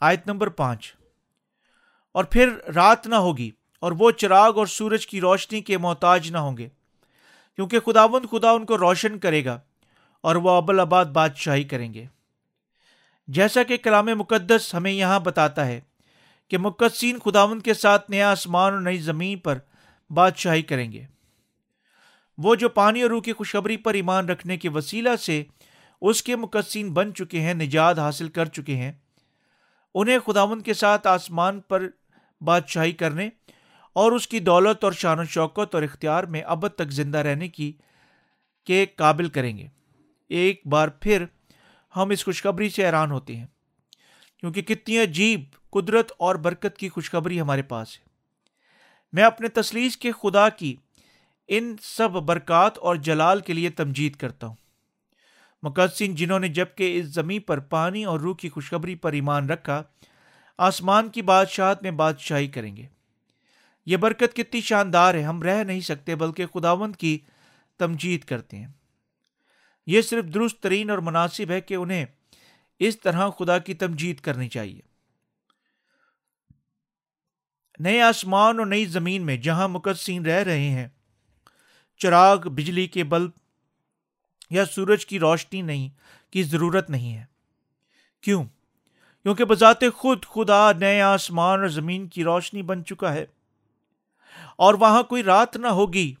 آیت 0.00 0.26
نمبر 0.26 0.48
پانچ۔ 0.48 0.94
اور 2.12 2.24
پھر 2.24 2.56
رات 2.74 3.06
نہ 3.06 3.14
ہوگی۔ 3.14 3.50
اور 3.80 3.92
وہ 3.92 4.10
چراغ 4.10 4.58
اور 4.58 4.66
سورج 4.66 5.06
کی 5.06 5.20
روشنی 5.20 5.60
کے 5.60 5.78
محتاج 5.78 6.30
نہ 6.30 6.38
ہوں 6.38 6.56
گے، 6.56 6.68
کیونکہ 7.58 7.80
خداوند 7.80 8.26
خدا 8.30 8.50
ان 8.50 8.66
کو 8.66 8.78
روشن 8.78 9.18
کرے 9.18 9.44
گا 9.44 9.58
اور 10.20 10.36
وہ 10.36 10.50
ابل 10.50 10.80
آباد 10.80 11.04
بادشاہی 11.04 11.64
کریں 11.64 11.94
گے۔ 11.94 12.04
جیسا 13.28 13.62
کہ 13.62 13.76
کلام 13.76 14.06
مقدس 14.06 14.74
ہمیں 14.74 14.92
یہاں 14.92 15.20
بتاتا 15.20 15.66
ہے 15.66 15.80
کہ 16.50 16.58
مقدسین 16.58 17.18
خداوند 17.18 17.62
کے 17.62 17.74
ساتھ 17.74 18.10
نیا 18.10 18.30
آسمان 18.30 18.72
اور 18.72 18.80
نئی 18.80 18.98
زمین 18.98 19.38
پر 19.38 19.58
بادشاہی 20.10 20.62
کریں 20.62 20.92
گے۔ 20.92 21.04
وہ 22.38 22.54
جو 22.54 22.68
پانی 22.68 23.02
اور 23.02 23.10
روح 23.10 23.22
کی 23.22 23.32
خوشخبری 23.32 23.76
پر 23.76 23.94
ایمان 23.94 24.28
رکھنے 24.28 24.56
کے 24.56 24.68
وسیلہ 24.68 25.16
سے 25.16 25.42
اس 26.00 26.22
کے 26.22 26.36
مقدسین 26.36 26.92
بن 26.92 27.14
چکے 27.14 27.40
ہیں، 27.40 27.54
نجات 27.54 27.98
حاصل 27.98 28.28
کر 28.28 28.46
چکے 28.46 28.76
ہیں، 28.76 28.92
انہیں 29.94 30.18
خداون 30.18 30.60
کے 30.62 30.74
ساتھ 30.74 31.06
آسمان 31.06 31.60
پر 31.60 31.86
بادشاہی 32.40 32.92
کرنے 32.92 33.28
اور 33.96 34.12
اس 34.12 34.28
کی 34.28 34.38
دولت 34.38 34.84
اور 34.84 34.92
شان 34.92 35.18
و 35.18 35.24
شوکت 35.24 35.74
اور 35.74 35.82
اختیار 35.82 36.24
میں 36.24 36.40
ابد 36.40 36.74
تک 36.74 36.90
زندہ 36.90 37.18
رہنے 37.18 37.48
کی 37.48 37.72
کے 38.66 38.86
قابل 38.86 39.28
کریں 39.28 39.58
گے۔ 39.58 39.66
ایک 40.28 40.62
بار 40.66 40.88
پھر 40.88 41.24
ہم 41.96 42.10
اس 42.10 42.24
خوشخبری 42.24 42.68
سے 42.68 42.86
حیران 42.86 43.10
ہوتے 43.10 43.36
ہیں، 43.36 43.46
کیونکہ 44.40 44.62
کتنی 44.62 44.98
عجیب 44.98 45.40
قدرت 45.70 46.12
اور 46.18 46.34
برکت 46.34 46.78
کی 46.78 46.88
خوشخبری 46.88 47.40
ہمارے 47.40 47.62
پاس 47.62 47.98
ہے۔ 47.98 48.04
میں 49.12 49.22
اپنے 49.22 49.48
تسلیس 49.48 49.96
کے 49.96 50.12
خدا 50.12 50.48
کی 50.48 50.76
ان 51.48 51.76
سب 51.82 52.10
برکات 52.10 52.78
اور 52.78 52.96
جلال 52.96 53.40
کے 53.40 53.52
لیے 53.52 53.70
تمجید 53.70 54.16
کرتا 54.16 54.46
ہوں۔ 54.46 54.56
مقدسین 55.62 56.14
جنہوں 56.14 56.38
نے 56.38 56.48
جبکہ 56.48 56.98
اس 56.98 57.06
زمین 57.06 57.40
پر 57.40 57.58
پانی 57.58 58.04
اور 58.04 58.20
روح 58.20 58.36
کی 58.36 58.48
خوشخبری 58.48 58.94
پر 58.94 59.12
ایمان 59.12 59.50
رکھا، 59.50 59.82
آسمان 60.58 61.08
کی 61.08 61.22
بادشاہت 61.22 61.82
میں 61.82 61.90
بادشاہی 61.90 62.46
کریں 62.46 62.76
گے۔ 62.76 62.95
یہ 63.86 63.96
برکت 63.96 64.36
کتنی 64.36 64.60
شاندار 64.60 65.14
ہے، 65.14 65.22
ہم 65.22 65.42
رہ 65.42 65.64
نہیں 65.64 65.80
سکتے 65.80 66.14
بلکہ 66.14 66.46
خداوند 66.46 66.96
کی 66.96 67.18
تمجید 67.78 68.24
کرتے 68.24 68.56
ہیں۔ 68.56 68.68
یہ 69.86 70.02
صرف 70.02 70.24
درست 70.34 70.60
ترین 70.60 70.90
اور 70.90 70.98
مناسب 70.98 71.50
ہے 71.50 71.60
کہ 71.60 71.74
انہیں 71.74 72.04
اس 72.78 73.00
طرح 73.00 73.28
خدا 73.28 73.58
کی 73.58 73.74
تمجید 73.74 74.20
کرنی 74.20 74.48
چاہیے۔ 74.48 74.80
نئے 77.78 78.00
آسمان 78.00 78.58
اور 78.58 78.66
نئی 78.66 78.84
زمین 78.84 79.26
میں 79.26 79.36
جہاں 79.36 79.68
مقدسین 79.68 80.26
رہ 80.26 80.42
رہے 80.42 80.68
ہیں، 80.68 80.88
چراغ، 81.96 82.48
بجلی 82.48 82.86
کے 82.86 83.04
بلب 83.04 83.30
یا 84.50 84.64
سورج 84.64 85.06
کی 85.06 85.18
روشنی 85.18 85.62
نہیں، 85.62 85.88
کی 86.32 86.42
ضرورت 86.42 86.90
نہیں 86.90 87.16
ہے۔ 87.16 87.24
کیوں؟ 88.20 88.44
کیونکہ 89.22 89.44
بذات 89.44 89.80
خود 89.94 90.24
خدا 90.24 90.72
نئے 90.72 91.00
آسمان 91.00 91.60
اور 91.60 91.68
زمین 91.68 92.08
کی 92.08 92.24
روشنی 92.24 92.62
بن 92.62 92.84
چکا 92.84 93.12
ہے۔ 93.12 93.26
اور 94.56 94.74
وہاں 94.74 95.02
کوئی 95.02 95.22
رات 95.22 95.56
نہ 95.56 95.66
ہوگی۔ 95.66 96.14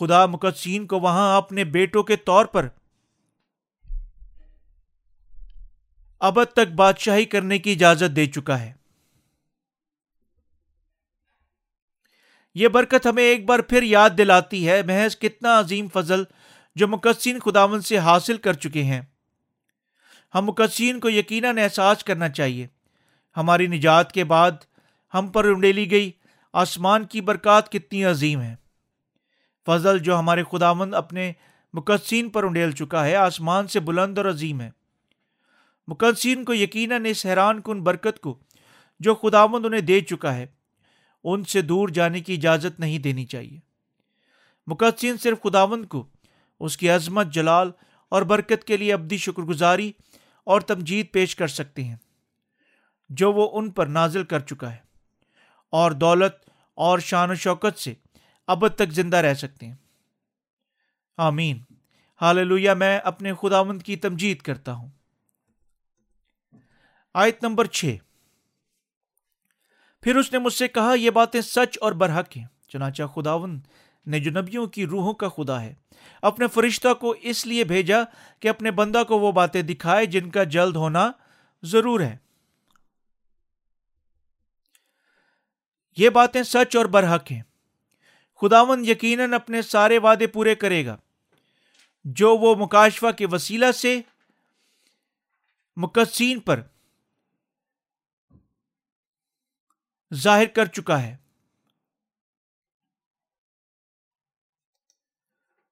خدا 0.00 0.26
مقدسین 0.26 0.86
کو 0.86 1.00
وہاں 1.00 1.36
اپنے 1.36 1.64
بیٹوں 1.64 2.02
کے 2.02 2.16
طور 2.16 2.44
پر 2.44 2.68
ابد 6.20 6.52
تک 6.52 6.72
بادشاہی 6.74 7.24
کرنے 7.24 7.58
کی 7.58 7.72
اجازت 7.72 8.16
دے 8.16 8.26
چکا 8.26 8.60
ہے۔ 8.60 8.72
یہ 12.54 12.68
برکت 12.68 13.06
ہمیں 13.06 13.22
ایک 13.22 13.44
بار 13.44 13.58
پھر 13.58 13.82
یاد 13.82 14.10
دلاتی 14.18 14.68
ہے۔ 14.68 14.82
محض 14.82 15.18
کتنا 15.18 15.60
عظیم 15.60 15.88
فضل 15.88 16.24
جو 16.74 16.88
مقدسین 16.88 17.38
خداون 17.38 17.80
سے 17.80 17.98
حاصل 17.98 18.36
کر 18.36 18.52
چکے 18.52 18.82
ہیں۔ 18.82 19.00
ہم 20.34 20.44
مقدسین 20.44 21.00
کو 21.00 21.10
یقیناً 21.10 21.58
احساس 21.58 22.04
کرنا 22.04 22.28
چاہیے۔ 22.28 22.66
ہماری 23.36 23.66
نجات 23.66 24.12
کے 24.12 24.24
بعد 24.24 24.50
ہم 25.14 25.28
پر 25.28 25.44
انڈیلی 25.44 25.90
گئی۔ 25.90 26.10
آسمان 26.52 27.04
کی 27.04 27.20
برکات 27.20 27.72
کتنی 27.72 28.04
عظیم 28.04 28.40
ہے۔ 28.40 28.54
فضل 29.66 29.98
جو 29.98 30.18
ہمارے 30.18 30.42
خداوند 30.44 30.94
اپنے 30.94 31.32
مقدسین 31.72 32.30
پر 32.30 32.44
انڈیل 32.44 32.70
چکا 32.70 33.04
ہے، 33.04 33.14
آسمان 33.16 33.68
سے 33.68 33.80
بلند 33.80 34.18
اور 34.18 34.26
عظیم 34.26 34.60
ہے۔ 34.60 34.70
مقدسین 35.88 36.44
کو 36.44 36.54
یقیناً 36.54 37.06
اس 37.06 37.26
حیران 37.26 37.60
کن 37.60 37.82
برکت 37.82 38.20
کو 38.20 38.38
جو 39.00 39.14
خداوند 39.14 39.66
انہیں 39.66 39.80
دے 39.80 40.00
چکا 40.00 40.34
ہے، 40.34 40.46
ان 41.24 41.44
سے 41.44 41.62
دور 41.62 41.88
جانے 41.88 42.20
کی 42.20 42.34
اجازت 42.34 42.80
نہیں 42.80 42.98
دینی 42.98 43.26
چاہیے۔ 43.26 43.60
مقدسین 44.66 45.16
صرف 45.16 45.42
خداوند 45.42 45.84
کو، 45.84 46.06
اس 46.60 46.76
کی 46.76 46.90
عظمت، 46.90 47.26
جلال 47.26 47.70
اور 48.08 48.22
برکت 48.22 48.64
کے 48.64 48.76
لیے 48.76 48.92
ابدی 48.92 49.16
شکر 49.16 49.42
گزاری 49.42 49.92
اور 50.44 50.60
تمجید 50.60 51.12
پیش 51.12 51.36
کر 51.36 51.48
سکتے 51.48 51.84
ہیں، 51.84 51.96
جو 53.08 53.32
وہ 53.32 53.48
ان 53.52 53.70
پر 53.70 53.86
نازل 53.86 54.24
کر 54.24 54.40
چکا 54.40 54.72
ہے۔ 54.72 54.89
اور 55.70 55.90
دولت 55.90 56.50
اور 56.74 56.98
شان 56.98 57.30
و 57.30 57.34
شوکت 57.34 57.78
سے 57.78 57.94
اب 58.46 58.68
تک 58.68 58.90
زندہ 58.90 59.16
رہ 59.16 59.34
سکتے 59.34 59.66
ہیں۔ 59.66 59.74
آمین۔ 61.16 61.62
حال 62.20 62.74
میں 62.74 62.98
اپنے 62.98 63.32
خداوند 63.34 63.82
کی 63.82 63.96
تمجید 63.96 64.40
کرتا 64.40 64.72
ہوں۔ 64.72 64.88
آیت 67.14 67.44
نمبر 67.44 67.64
چھ۔ 67.64 67.96
پھر 70.02 70.16
اس 70.16 70.32
نے 70.32 70.38
مجھ 70.38 70.52
سے 70.52 70.68
کہا، 70.68 70.94
یہ 70.94 71.10
باتیں 71.10 71.40
سچ 71.40 71.78
اور 71.80 71.92
برحق 71.92 72.36
ہیں۔ 72.36 72.46
چنانچہ 72.68 73.02
خداوند 73.14 73.60
نے 74.06 74.20
جو 74.20 74.30
نبیوں 74.30 74.66
کی 74.66 74.86
روحوں 74.86 75.12
کا 75.12 75.28
خدا 75.28 75.62
ہے، 75.62 75.74
اپنے 76.22 76.46
فرشتہ 76.46 76.94
کو 76.94 77.10
اس 77.10 77.46
لیے 77.46 77.64
بھیجا 77.64 77.98
کہ 78.40 78.48
اپنے 78.48 78.70
بندہ 78.70 79.02
کو 79.08 79.18
وہ 79.18 79.32
باتیں 79.32 79.62
دکھائے 79.62 80.06
جن 80.06 80.30
کا 80.30 80.44
جلد 80.44 80.76
ہونا 80.76 81.12
ضرور 81.62 82.00
ہے۔ 82.00 82.29
یہ 86.00 86.10
باتیں 86.10 86.42
سچ 86.42 86.76
اور 86.76 86.86
برحق 86.86 87.32
ہیں۔ 87.32 87.42
خداون 88.40 88.84
یقیناً 88.84 89.32
اپنے 89.32 89.62
سارے 89.62 89.98
وعدے 89.98 90.26
پورے 90.26 90.54
کرے 90.54 90.86
گا۔ 90.86 90.96
جو 92.04 92.36
وہ 92.36 92.54
مکاشفہ 92.54 93.10
کے 93.18 93.26
وسیلہ 93.26 93.72
سے 93.72 94.00
مقدسین 95.76 96.40
پر 96.40 96.62
ظاہر 100.14 100.46
کر 100.46 100.66
چکا 100.66 101.02
ہے۔ 101.02 101.16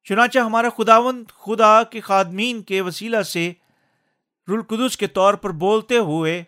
چنانچہ 0.05 0.39
ہمارا 0.39 0.69
خداون 0.69 1.25
خدا 1.27 1.83
کے 1.83 2.01
خادمین 2.01 2.63
کے 2.63 2.81
وسیلہ 2.81 3.23
سے 3.23 3.53
رلقدس 4.49 4.97
کے 4.97 5.07
طور 5.07 5.35
پر 5.35 5.51
بولتے 5.51 5.99
ہوئے 5.99 6.45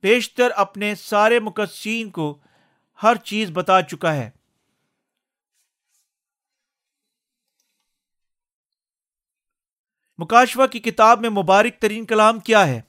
پیشتر 0.00 0.50
اپنے 0.56 0.94
سارے 0.94 1.40
مقدسین 1.40 2.10
کو 2.10 2.38
ہر 3.02 3.16
چیز 3.16 3.50
بتا 3.50 3.82
چکا 3.82 4.14
ہے۔ 4.14 4.30
مکاشفہ 10.18 10.66
کی 10.66 10.78
کتاب 10.78 11.20
میں 11.20 11.30
مبارک 11.30 11.80
ترین 11.80 12.06
کلام 12.06 12.40
کیا 12.40 12.66
ہے؟ 12.66 12.80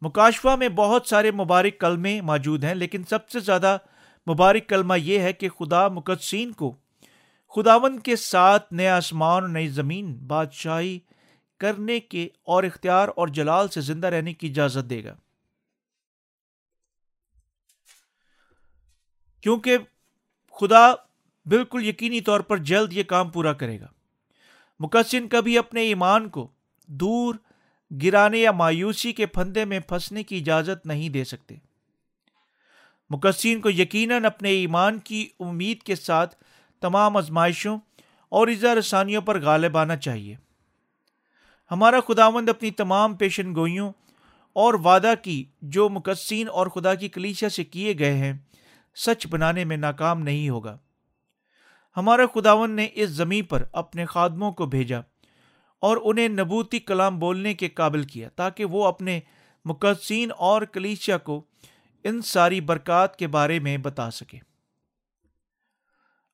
مکاشفہ 0.00 0.56
میں 0.56 0.68
بہت 0.68 1.06
سارے 1.06 1.30
مبارک 1.30 1.80
کلمے 1.80 2.20
موجود 2.20 2.64
ہیں، 2.64 2.74
لیکن 2.74 3.02
سب 3.04 3.30
سے 3.30 3.40
زیادہ 3.40 3.76
مبارک 4.30 4.68
کلمہ 4.68 4.94
یہ 4.98 5.18
ہے 5.18 5.32
کہ 5.32 5.48
خدا 5.48 5.88
مقدسین 5.88 6.52
کو 6.52 6.76
خداون 7.48 7.98
کے 7.98 8.16
ساتھ 8.16 8.72
نئے 8.72 8.88
آسمان 8.88 9.42
اور 9.42 9.50
نئی 9.50 9.68
زمین 9.68 10.14
بادشاہی 10.26 10.98
کرنے 11.58 12.00
کے 12.00 12.28
اور 12.42 12.62
اختیار 12.62 13.08
اور 13.16 13.28
جلال 13.28 13.68
سے 13.68 13.80
زندہ 13.80 14.06
رہنے 14.06 14.34
کی 14.34 14.48
اجازت 14.48 14.90
دے 14.90 15.04
گا۔ 15.04 15.14
کیونکہ 19.40 19.78
خدا 20.60 20.92
بالکل 21.46 21.86
یقینی 21.86 22.20
طور 22.20 22.40
پر 22.40 22.56
جلد 22.56 22.92
یہ 22.92 23.02
کام 23.02 23.30
پورا 23.30 23.52
کرے 23.52 23.80
گا۔ 23.80 23.86
مقصن 24.80 25.28
کبھی 25.28 25.58
اپنے 25.58 25.82
ایمان 25.82 26.28
کو 26.28 26.48
دور، 26.86 27.34
گرانے 28.02 28.38
یا 28.38 28.52
مایوسی 28.52 29.12
کے 29.12 29.26
پھندے 29.26 29.64
میں 29.64 29.80
پھنسنے 29.80 30.22
کی 30.22 30.38
اجازت 30.38 30.86
نہیں 30.86 31.08
دے 31.08 31.24
سکتے۔ 31.24 31.54
مقصین 33.10 33.60
کو 33.60 33.70
یقیناً 33.70 34.24
اپنے 34.24 34.50
ایمان 34.50 34.98
کی 34.98 35.28
امید 35.40 35.82
کے 35.82 35.94
ساتھ 35.94 36.36
تمام 36.80 37.16
آزمائشوں 37.16 37.78
اور 38.28 38.48
اظہار 38.48 38.76
رسانیوں 38.76 39.22
پر 39.22 39.40
غالب 39.40 39.76
آنا 39.76 39.96
چاہیے۔ 39.96 40.36
ہمارا 41.70 42.00
خداوند 42.00 42.48
اپنی 42.48 42.70
تمام 42.70 43.16
پیشن 43.16 43.54
گوئیوں 43.54 43.92
اور 44.52 44.74
وعدہ 44.74 45.14
کی 45.22 45.44
جو 45.62 45.88
مقصین 45.88 46.48
اور 46.48 46.66
خدا 46.66 46.94
کی 46.94 47.08
کلیشا 47.08 47.48
سے 47.48 47.64
کیے 47.64 47.98
گئے 47.98 48.14
ہیں 48.14 48.32
سچ 48.98 49.26
بنانے 49.26 49.64
میں 49.64 49.76
ناکام 49.76 50.20
نہیں 50.20 50.48
ہوگا۔ 50.48 50.78
ہمارا 51.96 52.22
خداون 52.34 52.70
نے 52.70 52.88
اس 52.94 53.10
زمین 53.10 53.44
پر 53.44 53.64
اپنے 53.72 54.04
خادموں 54.04 54.52
کو 54.52 54.66
بھیجا 54.66 55.00
اور 55.80 55.96
انہیں 56.04 56.28
نبوتی 56.28 56.78
کلام 56.78 57.18
بولنے 57.18 57.54
کے 57.54 57.68
قابل 57.68 58.02
کیا 58.02 58.28
تاکہ 58.28 58.64
وہ 58.64 58.86
اپنے 58.86 59.20
مقدسین 59.64 60.30
اور 60.38 60.62
کلیچیا 60.62 61.18
کو 61.18 61.44
ان 62.04 62.22
ساری 62.22 62.60
برکات 62.60 63.16
کے 63.16 63.26
بارے 63.26 63.58
میں 63.58 63.76
بتا 63.76 64.10
سکے۔ 64.10 64.38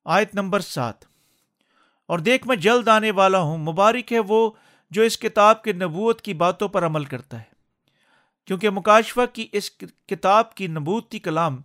آیت 0.05 0.35
نمبر 0.35 0.59
سات۔ 0.59 1.05
اور 2.07 2.19
دیکھ 2.19 2.47
میں 2.47 2.55
جلد 2.55 2.87
آنے 2.87 3.11
والا 3.11 3.39
ہوں، 3.39 3.57
مبارک 3.57 4.13
ہے 4.13 4.19
وہ 4.19 4.51
جو 4.89 5.01
اس 5.01 5.17
کتاب 5.17 5.63
کے 5.63 5.73
نبوت 5.73 6.21
کی 6.21 6.33
باتوں 6.33 6.67
پر 6.67 6.85
عمل 6.85 7.05
کرتا 7.05 7.37
ہے، 7.37 7.55
کیونکہ 8.45 8.69
مکاشفہ 8.69 9.21
کی 9.33 9.47
اس 9.51 9.71
کتاب 10.07 10.55
کی 10.55 10.67
نبوتی 10.67 11.19
کلام 11.19 11.57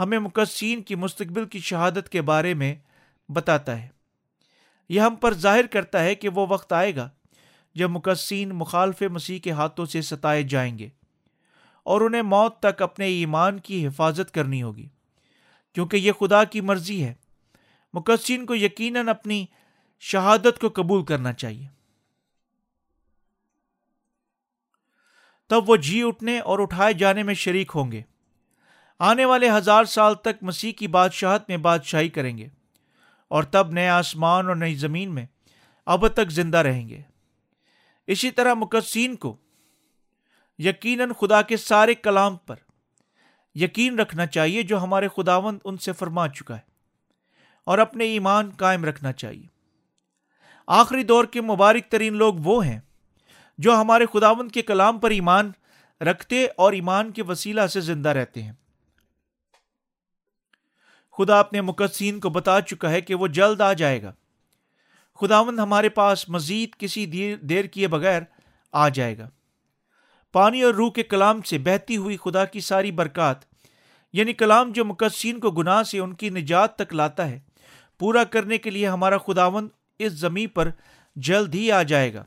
ہمیں 0.00 0.18
مقصین 0.18 0.82
کی 0.82 0.94
مستقبل 0.94 1.44
کی 1.44 1.58
شہادت 1.58 2.08
کے 2.08 2.22
بارے 2.22 2.54
میں 2.54 2.74
بتاتا 3.28 3.82
ہے۔ 3.82 3.88
یہ 4.88 5.00
ہم 5.00 5.14
پر 5.14 5.34
ظاہر 5.34 5.66
کرتا 5.66 6.04
ہے 6.04 6.14
کہ 6.14 6.28
وہ 6.28 6.46
وقت 6.48 6.72
آئے 6.72 6.96
گا 6.96 7.08
جب 7.74 7.90
مقصین 7.90 8.48
مخالف 8.48 9.02
مسیح 9.02 9.38
کے 9.38 9.50
ہاتھوں 9.50 9.86
سے 9.86 10.02
ستائے 10.02 10.42
جائیں 10.42 10.78
گے 10.78 10.88
اور 11.82 12.00
انہیں 12.00 12.22
موت 12.22 12.60
تک 12.60 12.82
اپنے 12.82 13.06
ایمان 13.06 13.60
کی 13.60 13.86
حفاظت 13.86 14.34
کرنی 14.34 14.62
ہوگی۔ 14.62 14.88
کیونکہ 15.74 15.96
یہ 15.96 16.12
خدا 16.12 16.44
کی 16.44 16.60
مرضی 16.60 17.04
ہے 17.04 17.14
مقصین 17.94 18.46
کو 18.46 18.54
یقیناً 18.54 19.08
اپنی 19.08 19.46
شہادت 20.00 20.60
کو 20.60 20.68
قبول 20.68 21.04
کرنا 21.04 21.32
چاہیے۔ 21.32 21.66
تب 25.48 25.70
وہ 25.70 25.76
جی 25.76 26.02
اٹھنے 26.02 26.38
اور 26.38 26.58
اٹھائے 26.58 26.92
جانے 26.92 27.22
میں 27.22 27.34
شریک 27.34 27.72
ہوں 27.74 27.92
گے۔ 27.92 28.02
آنے 28.98 29.24
والے 29.24 29.50
ہزار 29.50 29.84
سال 29.84 30.14
تک 30.14 30.42
مسیح 30.42 30.72
کی 30.72 30.86
بادشاہت 30.86 31.42
میں 31.48 31.56
بادشاہی 31.56 32.08
کریں 32.08 32.38
گے 32.38 32.48
اور 33.28 33.42
تب 33.42 33.70
نئے 33.70 33.88
آسمان 33.88 34.48
اور 34.48 34.56
نئی 34.56 34.74
زمین 34.74 35.14
میں 35.14 35.26
اب 35.86 36.08
تک 36.08 36.30
زندہ 36.30 36.58
رہیں 36.58 36.88
گے۔ 36.88 37.00
اسی 38.06 38.30
طرح 38.30 38.54
مقصین 38.54 39.16
کو 39.16 39.36
یقیناً 40.58 41.12
خدا 41.20 41.42
کے 41.42 41.56
سارے 41.56 41.94
کلام 41.94 42.36
پر 42.36 42.56
یقین 43.54 43.98
رکھنا 43.98 44.26
چاہیے 44.26 44.62
جو 44.62 44.82
ہمارے 44.82 45.08
خداوند 45.08 45.58
ان 45.64 45.76
سے 45.76 45.92
فرما 45.92 46.28
چکا 46.28 46.54
ہے 46.54 46.60
اور 47.64 47.78
اپنے 47.78 48.04
ایمان 48.04 48.50
قائم 48.56 48.84
رکھنا 48.84 49.12
چاہیے۔ 49.12 49.46
آخری 50.66 51.04
دور 51.04 51.24
کے 51.24 51.40
مبارک 51.40 51.90
ترین 51.90 52.16
لوگ 52.16 52.34
وہ 52.44 52.66
ہیں 52.66 52.80
جو 53.58 53.74
ہمارے 53.74 54.06
خداوند 54.06 54.52
کے 54.52 54.62
کلام 54.62 54.98
پر 54.98 55.10
ایمان 55.10 55.50
رکھتے 56.00 56.46
اور 56.56 56.72
ایمان 56.72 57.10
کے 57.10 57.22
وسیلہ 57.22 57.66
سے 57.66 57.80
زندہ 57.80 58.08
رہتے 58.08 58.42
ہیں۔ 58.42 58.52
خدا 61.18 61.40
اپنے 61.40 61.60
مقدسین 61.60 62.20
کو 62.20 62.30
بتا 62.30 62.60
چکا 62.60 62.90
ہے 62.90 63.00
کہ 63.00 63.14
وہ 63.14 63.26
جلد 63.26 63.60
آ 63.60 63.72
جائے 63.72 64.02
گا۔ 64.02 64.12
خداوند 65.20 65.58
ہمارے 65.58 65.88
پاس 65.88 66.28
مزید 66.28 66.76
کسی 66.78 67.06
دیر 67.06 67.36
دیر 67.36 67.64
کیے 67.64 67.88
بغیر 67.88 68.22
آ 68.72 68.88
جائے 68.88 69.18
گا۔ 69.18 69.28
پانی 70.32 70.62
اور 70.62 70.74
روح 70.74 70.90
کے 70.90 71.02
کلام 71.02 71.42
سے 71.42 71.58
بہتی 71.58 71.96
ہوئی 71.96 72.16
خدا 72.16 72.44
کی 72.44 72.60
ساری 72.60 72.90
برکات 72.90 73.36
یعنی 74.12 74.32
کلام 74.32 74.72
جو 74.72 74.84
مقدسین 74.84 75.40
کو 75.40 75.50
گناہ 75.50 75.82
سے 75.82 75.98
ان 75.98 76.14
کی 76.14 76.28
نجات 76.28 76.76
تک 76.76 76.94
لاتا 76.94 77.28
ہے، 77.28 77.40
پورا 77.98 78.24
کرنے 78.24 78.58
کے 78.58 78.70
لیے 78.70 78.88
ہمارا 78.88 79.18
خداوند 79.18 79.68
اس 79.98 80.12
زمین 80.12 80.48
پر 80.48 80.70
جلد 81.16 81.54
ہی 81.54 81.72
آ 81.72 81.82
جائے 81.82 82.14
گا۔ 82.14 82.24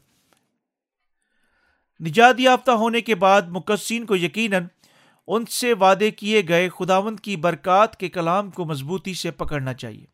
نجات 2.08 2.39
یافتہ 2.39 2.71
ہونے 2.71 3.02
کے 3.02 3.15
بعد 3.15 3.41
مقدسین 3.41 4.06
کو 4.06 4.15
یقیناً 4.15 4.63
ان 5.31 5.45
سے 5.45 5.73
وعدے 5.73 6.11
کیے 6.11 6.41
گئے 6.47 6.69
خداوند 6.69 7.19
کی 7.19 7.35
برکات 7.35 7.95
کے 7.95 8.09
کلام 8.09 8.49
کو 8.49 8.65
مضبوطی 8.65 9.13
سے 9.13 9.31
پکڑنا 9.31 9.73
چاہیے 9.73 10.05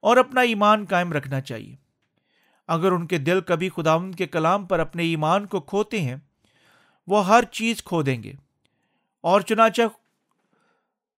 اور 0.00 0.16
اپنا 0.16 0.40
ایمان 0.40 0.84
قائم 0.88 1.12
رکھنا 1.12 1.40
چاہیے۔ 1.40 1.76
اگر 2.66 2.92
ان 2.92 3.06
کے 3.06 3.18
دل 3.18 3.40
کبھی 3.40 3.68
خداوند 3.68 4.14
کے 4.14 4.26
کلام 4.26 4.66
پر 4.66 4.78
اپنے 4.78 5.02
ایمان 5.02 5.46
کو 5.46 5.60
کھوتے 5.60 6.00
ہیں، 6.00 6.16
وہ 7.06 7.26
ہر 7.26 7.44
چیز 7.44 7.84
کھو 7.84 8.02
دیں 8.02 8.22
گے۔ 8.22 8.32
اور 9.20 9.40
چنانچہ 9.40 9.82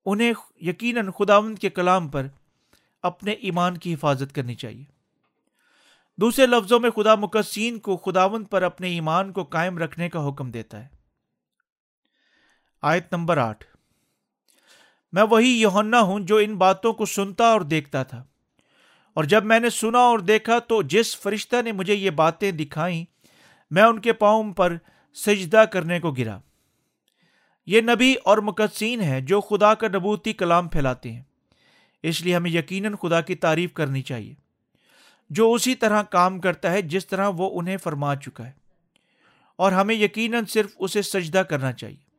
انہیں 0.04 0.32
یقیناً 0.60 1.10
خداوند 1.18 1.58
کے 1.58 1.70
کلام 1.70 2.08
پر 2.08 2.26
اپنے 3.02 3.32
ایمان 3.32 3.76
کی 3.76 3.94
حفاظت 3.94 4.34
کرنی 4.34 4.54
چاہیے۔ 4.54 4.84
دوسرے 6.16 6.46
لفظوں 6.46 6.80
میں 6.80 6.90
خدا 6.90 7.14
مقصین 7.14 7.78
کو 7.78 7.96
خداوند 7.96 8.46
پر 8.50 8.62
اپنے 8.62 8.88
ایمان 8.88 9.32
کو 9.32 9.44
قائم 9.44 9.78
رکھنے 9.78 10.08
کا 10.08 10.28
حکم 10.28 10.50
دیتا 10.50 10.84
ہے۔ 10.84 11.01
آیت 12.82 13.14
نمبر 13.14 13.36
آٹھ۔ 13.36 13.64
میں 15.12 15.22
وہی 15.22 15.60
یونا 15.60 16.00
ہوں 16.00 16.20
جو 16.20 16.36
ان 16.36 16.56
باتوں 16.56 16.92
کو 16.92 17.06
سنتا 17.06 17.44
اور 17.44 17.60
دیکھتا 17.60 18.02
تھا۔ 18.02 18.24
اور 19.14 19.24
جب 19.24 19.44
میں 19.44 19.60
نے 19.60 19.70
سنا 19.70 19.98
اور 19.98 20.18
دیکھا 20.18 20.58
تو 20.58 20.82
جس 20.82 21.20
فرشتہ 21.20 21.62
نے 21.62 21.72
مجھے 21.72 21.94
یہ 21.94 22.10
باتیں 22.10 22.52
دکھائیں، 22.52 23.04
میں 23.70 23.82
ان 23.82 24.00
کے 24.00 24.12
پاؤں 24.12 24.52
پر 24.52 24.76
سجدہ 25.14 25.64
کرنے 25.72 26.00
کو 26.00 26.12
گرا۔ 26.12 26.38
یہ 27.66 27.80
نبی 27.80 28.14
اور 28.24 28.38
مقدسین 28.38 29.00
ہے 29.00 29.20
جو 29.20 29.40
خدا 29.40 29.74
کا 29.74 29.88
نبوتی 29.88 30.32
کلام 30.32 30.68
پھیلاتے 30.68 31.12
ہیں۔ 31.12 31.22
اس 32.02 32.22
لیے 32.22 32.36
ہمیں 32.36 32.50
یقیناً 32.50 32.94
خدا 32.94 33.20
کی 33.20 33.34
تعریف 33.34 33.72
کرنی 33.72 34.02
چاہیے۔ 34.02 34.34
جو 35.30 35.52
اسی 35.52 35.74
طرح 35.74 36.02
کام 36.02 36.40
کرتا 36.40 36.70
ہے 36.72 36.82
جس 36.82 37.06
طرح 37.06 37.28
وہ 37.28 37.60
انہیں 37.60 37.76
فرما 37.76 38.16
چکا 38.16 38.46
ہے۔ 38.46 38.52
اور 39.56 39.72
ہمیں 39.72 39.94
یقیناً 39.94 40.44
صرف 40.44 40.70
اسے 40.78 41.02
سجدہ 41.02 41.38
کرنا 41.38 41.72
چاہیے۔ 41.72 42.11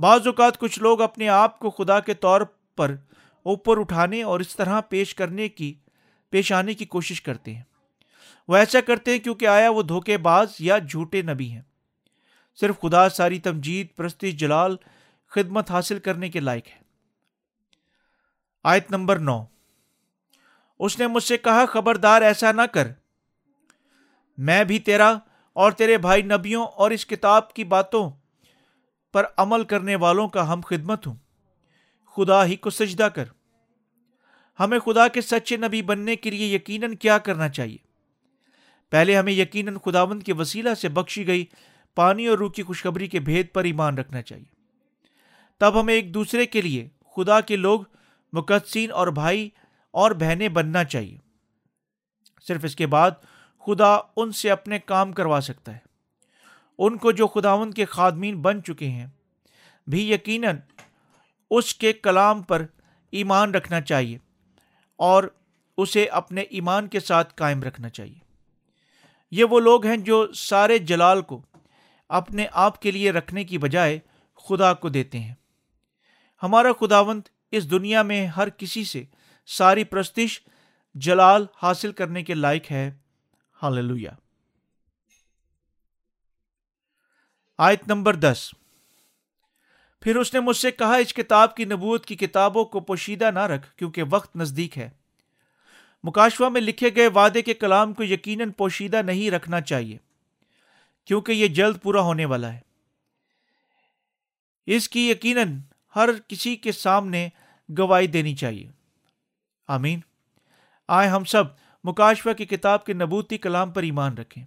بعض 0.00 0.26
اوقات 0.26 0.58
کچھ 0.58 0.78
لوگ 0.78 1.00
اپنے 1.00 1.28
آپ 1.28 1.58
کو 1.58 1.70
خدا 1.70 2.00
کے 2.00 2.14
طور 2.14 2.40
پر 2.76 2.96
اوپر 3.42 3.80
اٹھانے 3.80 4.22
اور 4.22 4.40
اس 4.40 4.56
طرح 4.56 4.80
پیش 4.80 5.14
کرنے 5.14 5.48
کی، 5.48 5.74
پیش 6.30 6.52
آنے 6.52 6.74
کی 6.74 6.84
کوشش 6.84 7.22
کرتے 7.22 7.54
ہیں۔ 7.54 7.62
وہ 8.48 8.56
ایسا 8.56 8.80
کرتے 8.80 9.10
ہیں 9.10 9.18
کیونکہ 9.18 9.46
آیا 9.46 9.70
وہ 9.70 9.82
دھوکے 9.82 10.18
باز 10.18 10.52
یا 10.58 10.78
جھوٹے 10.78 11.22
نبی 11.22 11.50
ہیں۔ 11.50 11.62
صرف 12.60 12.80
خدا 12.80 13.08
ساری 13.08 13.38
تمجید 13.38 13.86
پرستی 13.96 14.32
جلال، 14.32 14.76
خدمت 15.26 15.70
حاصل 15.70 15.98
کرنے 15.98 16.28
کے 16.28 16.40
لائق 16.40 16.66
ہے۔ 16.66 16.80
آیت 18.64 18.90
نمبر 18.90 19.18
نو۔ 19.18 19.44
اس 20.78 20.98
نے 20.98 21.06
مجھ 21.06 21.24
سے 21.24 21.38
کہا، 21.38 21.66
خبردار 21.66 22.22
ایسا 22.22 22.52
نہ 22.52 22.62
کر۔ 22.62 22.88
میں 24.38 24.64
بھی 24.64 24.78
تیرا 24.78 25.18
اور 25.52 25.72
تیرے 25.72 25.98
بھائی 25.98 26.22
نبیوں 26.22 26.66
اور 26.66 26.90
اس 26.90 27.06
کتاب 27.06 27.52
کی 27.52 27.64
باتوں 27.64 28.10
پر 29.12 29.24
عمل 29.36 29.64
کرنے 29.64 29.96
والوں 29.96 30.28
کا 30.28 30.52
ہم 30.52 30.60
خدمت 30.66 31.06
ہوں۔ 31.06 31.14
خدا 32.16 32.44
ہی 32.44 32.56
کو 32.56 32.70
سجدہ 32.70 33.02
کر۔ 33.02 33.24
ہمیں 34.60 34.78
خدا 34.78 35.08
کے 35.08 35.20
سچے 35.20 35.56
نبی 35.56 35.82
بننے 35.82 36.16
کے 36.16 36.30
لیے 36.30 36.54
یقیناً 36.54 36.94
کیا 36.94 37.18
کرنا 37.18 37.48
چاہیے؟ 37.48 37.76
پہلے 38.90 39.16
ہمیں 39.16 39.32
یقیناً 39.32 39.76
خداوند 39.84 40.22
کے 40.22 40.32
وسیلہ 40.32 40.74
سے 40.74 40.88
بخشی 40.88 41.26
گئی 41.26 41.44
پانی 41.94 42.26
اور 42.26 42.38
روح 42.38 42.50
کی 42.50 42.62
خوشخبری 42.62 43.06
کے 43.06 43.20
بھید 43.20 43.46
پر 43.52 43.64
ایمان 43.64 43.98
رکھنا 43.98 44.22
چاہیے۔ 44.22 44.54
تب 45.58 45.80
ہمیں 45.80 45.94
ایک 45.94 46.14
دوسرے 46.14 46.46
کے 46.46 46.62
لیے 46.62 46.88
خدا 47.16 47.40
کے 47.40 47.56
لوگ، 47.56 47.80
مقدسین 48.32 48.92
اور 48.92 49.06
بھائی 49.06 49.50
اور 49.90 50.10
بہنیں 50.10 50.48
بننا 50.48 50.84
چاہیے۔ 50.84 51.18
صرف 52.42 52.60
اس 52.64 52.76
کے 52.76 52.86
بعد 52.86 53.10
خدا 53.66 53.98
ان 54.16 54.32
سے 54.32 54.50
اپنے 54.50 54.78
کام 54.78 55.12
کروا 55.12 55.40
سکتا 55.40 55.72
ہے۔ 55.72 55.85
ان 56.78 56.96
کو 56.96 57.12
جو 57.12 57.26
خداون 57.26 57.70
کے 57.70 57.84
خادمین 57.84 58.42
بن 58.42 58.62
چکے 58.62 58.88
ہیں۔ 58.88 59.06
بھی 59.86 60.12
یقیناً 60.12 60.58
اس 61.50 61.74
کے 61.74 61.92
کلام 61.92 62.42
پر 62.42 62.66
ایمان 63.10 63.54
رکھنا 63.54 63.80
چاہیے 63.80 64.18
اور 64.96 65.24
اسے 65.78 66.04
اپنے 66.04 66.40
ایمان 66.40 66.88
کے 66.88 67.00
ساتھ 67.00 67.34
قائم 67.34 67.62
رکھنا 67.62 67.88
چاہیے۔ 67.88 68.18
یہ 69.30 69.44
وہ 69.44 69.60
لوگ 69.60 69.86
ہیں 69.86 69.96
جو 69.96 70.32
سارے 70.32 70.78
جلال 70.78 71.22
کو 71.22 71.42
اپنے 72.08 72.46
آپ 72.52 72.82
کے 72.82 72.90
لیے 72.90 73.10
رکھنے 73.10 73.44
کی 73.44 73.58
بجائے 73.58 73.98
خدا 74.48 74.74
کو 74.74 74.88
دیتے 74.88 75.18
ہیں۔ 75.18 75.34
ہمارا 76.42 76.68
خداوند 76.80 77.20
اس 77.50 77.70
دنیا 77.70 78.02
میں 78.02 78.26
ہر 78.26 78.48
کسی 78.48 78.84
سے 78.84 79.04
ساری 79.46 79.84
پرستش 79.84 80.40
جلال 80.94 81.46
حاصل 81.62 81.92
کرنے 81.92 82.24
کے 82.24 82.34
لائق 82.34 82.70
ہے۔ 82.70 82.94
ہاللویا 83.62 84.10
آیت 87.58 87.88
نمبر 87.88 88.14
دس۔ 88.14 88.50
پھر 90.00 90.16
اس 90.16 90.34
نے 90.34 90.40
مجھ 90.40 90.56
سے 90.56 90.70
کہا، 90.70 90.94
اس 90.94 91.14
کتاب 91.14 91.56
کی 91.56 91.64
نبوت 91.64 92.06
کی 92.06 92.16
کتابوں 92.16 92.64
کو 92.64 92.80
پوشیدہ 92.80 93.30
نہ 93.30 93.38
رکھ، 93.38 93.76
کیونکہ 93.76 94.02
وقت 94.10 94.36
نزدیک 94.36 94.78
ہے۔ 94.78 94.90
مکاشوا 96.02 96.48
میں 96.48 96.60
لکھے 96.60 96.90
گئے 96.96 97.06
وعدے 97.06 97.42
کے 97.42 97.54
کلام 97.54 97.92
کو 97.92 98.02
یقیناً 98.02 98.50
پوشیدہ 98.50 99.02
نہیں 99.02 99.30
رکھنا 99.30 99.60
چاہیے، 99.60 99.98
کیونکہ 101.04 101.32
یہ 101.32 101.48
جلد 101.48 101.76
پورا 101.82 102.00
ہونے 102.00 102.24
والا 102.24 102.52
ہے۔ 102.52 102.60
اس 104.66 104.88
کی 104.88 105.10
یقیناً 105.10 105.58
ہر 105.96 106.08
کسی 106.28 106.56
کے 106.56 106.72
سامنے 106.72 107.28
گواہی 107.78 108.06
دینی 108.06 108.34
چاہیے۔ 108.34 108.70
آمین۔ 109.68 110.00
آئے 110.88 111.08
ہم 111.08 111.24
سب 111.24 111.44
مکاشفہ 111.84 112.32
کی 112.32 112.46
کتاب 112.46 112.86
کے 112.86 112.92
نبوتی 112.92 113.38
کلام 113.38 113.70
پر 113.70 113.82
ایمان 113.82 114.18
رکھیں 114.18 114.44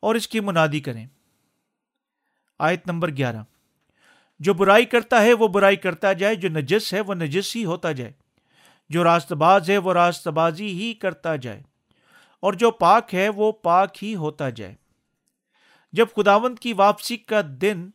اور 0.00 0.14
اس 0.14 0.28
کی 0.28 0.40
منادی 0.40 0.80
کریں۔ 0.80 1.06
آیت 2.58 2.86
نمبر 2.86 3.10
گیارہ۔ 3.16 3.42
جو 4.38 4.54
برائی 4.54 4.84
کرتا 4.84 5.22
ہے 5.22 5.32
وہ 5.32 5.48
برائی 5.48 5.76
کرتا 5.76 6.12
جائے، 6.12 6.34
جو 6.34 6.48
نجس 6.48 6.94
ہے 6.94 7.00
وہ 7.00 7.14
نجس 7.14 7.56
ہی 7.56 7.64
ہوتا 7.64 7.92
جائے۔ 7.92 8.12
جو 8.88 9.04
راست 9.04 9.32
باز 9.32 9.70
ہے 9.70 9.78
وہ 9.78 9.92
راست 9.92 10.28
بازی 10.28 10.68
ہی 10.68 10.94
کرتا 10.94 11.36
جائے۔ 11.36 11.62
اور 12.40 12.52
جو 12.52 12.70
پاک 12.70 13.14
ہے 13.14 13.28
وہ 13.28 13.52
پاک 13.52 14.04
ہی 14.04 14.14
ہوتا 14.14 14.50
جائے۔ 14.50 14.74
جب 15.92 16.06
خداوند 16.16 16.58
کی 16.58 16.72
واپسی 16.72 17.16
کا 17.16 17.40
دن 17.60 17.90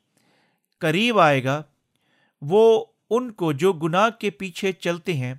قریب 0.79 1.19
آئے 1.19 1.43
گا، 1.43 1.63
وہ 2.41 2.85
ان 3.09 3.31
کو 3.31 3.51
جو 3.51 3.73
گناہ 3.73 4.09
کے 4.09 4.29
پیچھے 4.29 4.71
چلتے 4.71 5.13
ہیں، 5.13 5.33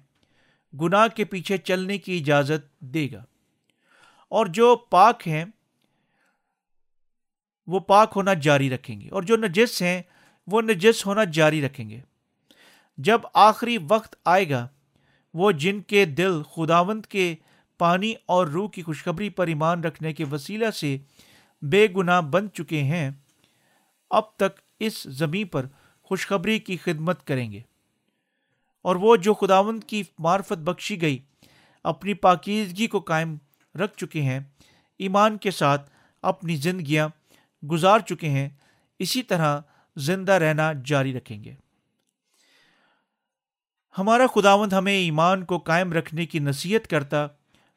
گناہ 0.81 1.09
کے 1.09 1.25
پیچھے 1.25 1.57
چلنے 1.57 1.99
کی 1.99 2.19
اجازت 2.19 2.81
دے 2.81 3.09
گا۔ 3.13 3.25
اور 4.29 4.47
جو 4.47 4.77
پاک 4.77 5.29
ہیں 5.29 5.45
وہ 7.69 7.81
پاک 7.81 8.13
ہونا 8.17 8.35
جاری 8.35 8.71
رکھیں 8.71 9.01
گے 9.01 9.09
اور 9.11 9.23
جو 9.23 9.37
نجس 9.37 9.83
ہیں 9.83 10.03
وہ 10.47 10.63
نجس 10.63 11.07
ہونا 11.07 11.25
جاری 11.25 11.67
رکھیں 11.67 11.91
گے۔ 11.91 12.01
جب 12.99 13.21
آخری 13.35 13.79
وقت 13.89 14.15
آئے 14.25 14.51
گا، 14.51 14.69
وہ 15.35 15.53
جن 15.53 15.81
کے 15.81 16.05
دل 16.05 16.43
خداوند 16.43 17.07
کے 17.07 17.35
پانی 17.79 18.15
اور 18.27 18.47
روح 18.47 18.71
کی 18.71 18.83
خوشخبری 18.83 19.29
پر 19.29 19.47
ایمان 19.47 19.85
رکھنے 19.85 20.13
کے 20.13 20.25
وسیلہ 20.25 20.71
سے 20.71 20.97
بے 21.63 21.87
گناہ 21.97 22.21
بن 22.21 22.53
چکے 22.53 22.83
ہیں، 22.83 23.11
اب 24.11 24.37
تک 24.37 24.61
اس 24.81 25.03
زمین 25.03 25.47
پر 25.47 25.67
خوشخبری 26.03 26.59
کی 26.59 26.77
خدمت 26.77 27.27
کریں 27.27 27.53
گے۔ 27.53 27.61
اور 28.83 28.97
وہ 28.97 29.17
جو 29.17 29.35
خداوند 29.35 29.85
کی 29.85 30.03
معرفت 30.19 30.59
بخشی 30.59 31.03
گئی، 31.03 31.19
اپنی 31.85 32.15
پاکیزگی 32.15 32.87
کو 32.87 33.01
قائم 33.01 33.37
رکھ 33.75 33.97
چکے 33.97 34.23
ہیں، 34.23 34.41
ایمان 34.99 35.37
کے 35.37 35.51
ساتھ 35.51 35.91
اپنی 36.23 36.57
زندگیاں 36.57 37.09
گزار 37.63 37.99
چکے 37.99 38.29
ہیں، 38.29 38.49
اسی 38.99 39.23
طرح 39.23 39.61
زندہ 39.97 40.33
رہنا 40.33 40.73
جاری 40.85 41.17
رکھیں 41.17 41.45
گے۔ 41.45 41.55
ہمارا 43.99 44.27
خداوند 44.27 44.73
ہمیں 44.73 44.93
ایمان 44.93 45.45
کو 45.45 45.59
قائم 45.59 45.93
رکھنے 45.93 46.27
کی 46.27 46.39
نصیحت 46.39 46.91
کرتا 46.91 47.27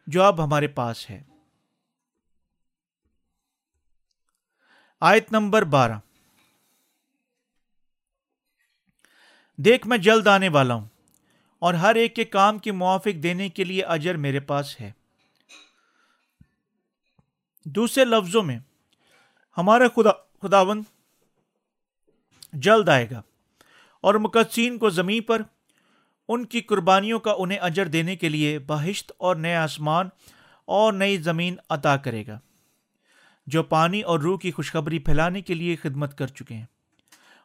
جو 0.08 0.24
اب 0.24 0.44
ہمارے 0.44 0.68
پاس 0.68 1.10
ہے۔ 1.10 1.24
آیت 5.00 5.32
نمبر 5.32 5.62
بارہ۔ 5.62 6.00
دیکھ، 9.58 9.88
میں 9.88 9.98
جلد 9.98 10.28
آنے 10.28 10.50
والا 10.50 10.74
ہوں 10.74 10.88
اور 11.60 11.74
ہر 11.74 11.96
ایک 11.96 12.16
کے 12.16 12.26
کام 12.26 12.60
کے 12.60 12.72
موافق 12.72 13.24
دینے 13.24 13.50
کے 13.50 13.64
لیے 13.64 13.84
اجر 13.84 14.18
میرے 14.18 14.40
پاس 14.40 14.82
ہے۔ 14.82 14.92
دوسرے 17.66 18.06
لفظوں 18.06 18.44
میں 18.44 18.60
ہمارا 19.58 19.88
خدا 19.96 20.12
خداون 20.42 20.82
جلد 22.54 22.90
آئے 22.90 23.10
گا 23.12 23.22
اور 24.04 24.16
مقدسین 24.16 24.78
کو 24.78 24.90
زمین 24.90 25.22
پر 25.22 25.42
ان 26.30 26.46
کی 26.46 26.62
قربانیوں 26.62 27.20
کا 27.20 27.34
انہیں 27.38 27.60
اجر 27.60 27.88
دینے 27.88 28.16
کے 28.16 28.30
لیے 28.30 28.60
بہشت 28.60 29.12
اور 29.18 29.36
نئے 29.36 29.56
آسمان 29.56 30.10
اور 30.68 30.94
نئی 30.94 31.18
زمین 31.18 31.56
عطا 31.70 31.96
کرے 31.98 32.24
گا، 32.28 32.40
جو 33.48 33.64
پانی 33.64 34.02
اور 34.02 34.20
روح 34.20 34.38
کی 34.40 34.52
خوشخبری 34.52 35.00
پھیلانے 35.00 35.42
کے 35.42 35.54
لیے 35.54 35.76
خدمت 35.76 36.18
کر 36.18 36.28
چکے 36.28 36.56
ہیں 36.56 36.66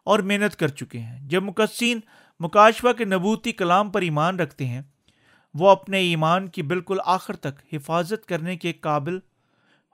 اور 0.07 0.19
محنت 0.19 0.57
کر 0.57 0.69
چکے 0.69 0.99
ہیں۔ 0.99 1.19
جب 1.29 1.43
مقدسین 1.43 2.01
مکاشفہ 2.41 2.93
کے 2.93 3.05
نبوتی 3.05 3.53
کلام 3.53 3.91
پر 3.91 4.03
ایمان 4.03 4.39
رکھتے 4.41 4.67
ہیں، 4.67 4.83
وہ 5.55 5.71
اپنے 5.71 5.99
ایمان 6.01 6.49
کی 6.49 6.63
بالکل 6.63 6.99
آخر 7.05 7.37
تک 7.37 7.75
حفاظت 7.75 8.27
کرنے 8.27 8.57
کے 8.57 8.73
قابل 8.73 9.19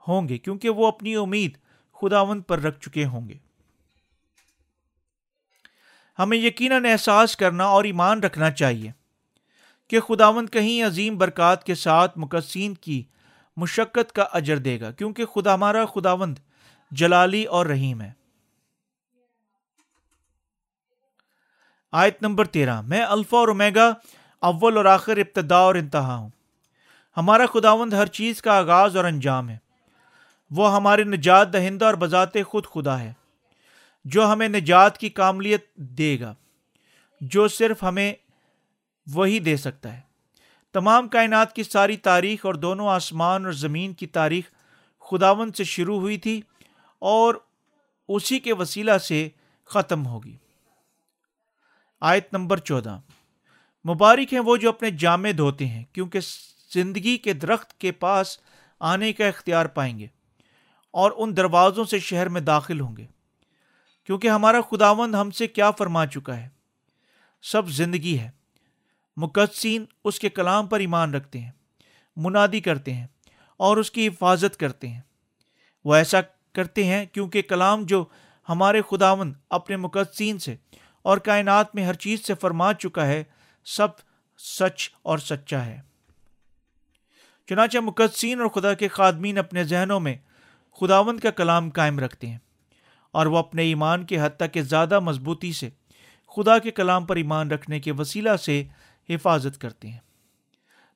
ہوں 0.07 0.29
گے، 0.29 0.37
کیونکہ 0.37 0.69
وہ 0.69 0.87
اپنی 0.87 1.15
امید 1.15 1.57
خداوند 2.03 2.41
پر 2.47 2.59
رکھ 2.59 2.79
چکے 2.79 3.05
ہوں 3.05 3.29
گے۔ 3.29 3.37
ہمیں 6.19 6.37
یقیناً 6.37 6.85
احساس 6.85 7.37
کرنا 7.37 7.65
اور 7.65 7.83
ایمان 7.83 8.19
رکھنا 8.19 8.51
چاہیے 8.51 8.91
کہ 9.89 9.99
خداوند 9.99 10.49
کہیں 10.49 10.83
عظیم 10.83 11.17
برکات 11.17 11.63
کے 11.63 11.75
ساتھ 11.75 12.11
مقصین 12.15 12.73
کی 12.73 13.03
مشقت 13.57 14.11
کا 14.11 14.23
اجر 14.23 14.57
دے 14.57 14.79
گا، 14.79 14.91
کیونکہ 14.91 15.25
خدا 15.25 15.53
ہمارا 15.53 15.85
خداوند 15.85 16.37
جلالی 16.91 17.43
اور 17.43 17.65
رحیم 17.65 18.01
ہے۔ 18.01 18.11
آیت 21.91 22.21
نمبر 22.21 22.45
تیرہ، 22.47 22.81
میں 22.81 23.01
الفا 23.01 23.37
اور 23.37 23.47
امیگا 23.47 23.93
اول 24.39 24.77
اور 24.77 24.85
آخر 24.85 25.17
ابتدا 25.17 25.55
اور 25.55 25.75
انتہا 25.75 26.15
ہوں۔ 26.15 26.29
ہمارا 27.17 27.45
خداوند 27.45 27.93
ہر 27.93 28.05
چیز 28.05 28.41
کا 28.41 28.57
آغاز 28.57 28.97
اور 28.97 29.05
انجام 29.05 29.49
ہے۔ 29.49 29.62
وہ 30.55 30.75
ہمارے 30.75 31.03
نجات 31.03 31.53
دہندہ 31.53 31.85
اور 31.85 31.93
بذات 31.93 32.33
خود 32.47 32.65
خدا 32.65 32.99
ہے، 32.99 33.13
جو 34.05 34.31
ہمیں 34.31 34.47
نجات 34.47 34.97
کی 34.97 35.09
کاملیت 35.09 35.75
دے 35.75 36.19
گا، 36.19 36.33
جو 37.21 37.47
صرف 37.47 37.83
ہمیں 37.83 38.13
وہی 39.13 39.39
دے 39.39 39.57
سکتا 39.57 39.93
ہے۔ 39.93 39.99
تمام 40.73 41.07
کائنات 41.07 41.55
کی 41.55 41.63
ساری 41.63 41.97
تاریخ 41.97 42.45
اور 42.45 42.53
دونوں 42.53 42.87
آسمان 42.87 43.45
اور 43.45 43.53
زمین 43.53 43.93
کی 43.93 44.07
تاریخ 44.07 44.45
خداون 44.99 45.51
سے 45.51 45.63
شروع 45.63 45.99
ہوئی 45.99 46.17
تھی 46.17 46.41
اور 46.99 47.35
اسی 48.07 48.39
کے 48.39 48.53
وسیلہ 48.53 48.97
سے 48.97 49.29
ختم 49.65 50.05
ہوگی۔ 50.05 50.37
آیت 52.01 52.33
نمبر 52.33 52.57
چودہ۔ 52.57 52.99
مبارک 53.89 54.33
ہیں 54.33 54.39
وہ 54.39 54.57
جو 54.57 54.69
اپنے 54.69 54.91
جامع 54.91 55.29
دھوتے 55.37 55.65
ہیں، 55.65 55.83
کیونکہ 55.93 56.19
زندگی 56.73 57.17
کے 57.17 57.33
درخت 57.33 57.79
کے 57.79 57.91
پاس 57.91 58.37
آنے 58.79 59.13
کا 59.13 59.27
اختیار 59.27 59.65
پائیں 59.65 59.99
گے۔ 59.99 60.07
اور 60.93 61.11
ان 61.15 61.37
دروازوں 61.37 61.85
سے 61.85 61.99
شہر 61.99 62.29
میں 62.29 62.41
داخل 62.41 62.79
ہوں 62.79 62.95
گے۔ 62.97 63.05
کیونکہ 64.03 64.27
ہمارا 64.27 64.61
خداوند 64.61 65.15
ہم 65.15 65.31
سے 65.31 65.47
کیا 65.47 65.71
فرما 65.71 66.05
چکا 66.05 66.37
ہے؟ 66.37 66.49
سب 67.41 67.67
زندگی 67.67 68.19
ہے۔ 68.19 68.29
مقدسین 69.17 69.85
اس 70.03 70.19
کے 70.19 70.29
کلام 70.29 70.67
پر 70.67 70.79
ایمان 70.79 71.13
رکھتے 71.13 71.39
ہیں، 71.39 71.51
منادی 72.15 72.59
کرتے 72.59 72.93
ہیں 72.93 73.07
اور 73.57 73.77
اس 73.77 73.91
کی 73.91 74.07
حفاظت 74.07 74.57
کرتے 74.57 74.87
ہیں۔ 74.87 75.01
وہ 75.85 75.95
ایسا 75.95 76.21
کرتے 76.53 76.83
ہیں 76.83 77.05
کیونکہ 77.05 77.41
کلام 77.41 77.85
جو 77.85 78.05
ہمارے 78.49 78.81
خداوند 78.89 79.33
اپنے 79.49 79.77
مقدسین 79.77 80.39
سے 80.39 80.55
اور 81.01 81.17
کائنات 81.17 81.75
میں 81.75 81.85
ہر 81.85 81.93
چیز 81.93 82.25
سے 82.25 82.33
فرما 82.35 82.73
چکا 82.73 83.07
ہے، 83.07 83.23
سب 83.65 83.87
سچ 84.37 84.89
اور 85.01 85.17
سچا 85.17 85.65
ہے۔ 85.65 85.81
چنانچہ 87.47 87.77
مقدسین 87.77 88.41
اور 88.41 88.49
خدا 88.49 88.73
کے 88.73 88.87
خادمین 88.87 89.37
اپنے 89.37 89.63
ذہنوں 89.63 89.99
میں 89.99 90.17
خداوند 90.79 91.19
کا 91.19 91.31
کلام 91.31 91.69
قائم 91.69 91.99
رکھتے 91.99 92.27
ہیں 92.27 92.37
اور 93.11 93.25
وہ 93.25 93.37
اپنے 93.37 93.63
ایمان 93.63 94.05
کے 94.05 94.21
حد 94.21 94.29
تک 94.37 94.53
کہ 94.53 94.61
زیادہ 94.61 94.99
مضبوطی 94.99 95.53
سے 95.53 95.69
خدا 96.35 96.59
کے 96.59 96.71
کلام 96.71 97.05
پر 97.05 97.15
ایمان 97.15 97.51
رکھنے 97.51 97.79
کے 97.79 97.91
وسیلہ 97.91 98.35
سے 98.35 98.63
حفاظت 99.09 99.61
کرتے 99.61 99.89
ہیں 99.89 99.99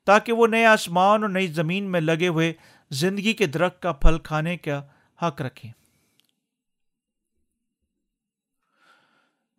تاکہ 0.06 0.34
وہ 0.34 0.48
نئے 0.48 0.66
آسمان 0.66 1.22
اور 1.22 1.30
نئی 1.30 1.48
زمین 1.48 1.84
میں 1.84 2.02
لگے 2.02 2.28
ہوئے 2.28 2.54
زندگی 2.90 3.34
کے 3.34 3.46
درخت 3.46 3.82
کا 3.82 3.92
پھل 3.92 4.20
کھانے 4.20 4.58
کا 4.58 4.82
حق 5.22 5.42
رکھیں۔ 5.42 5.72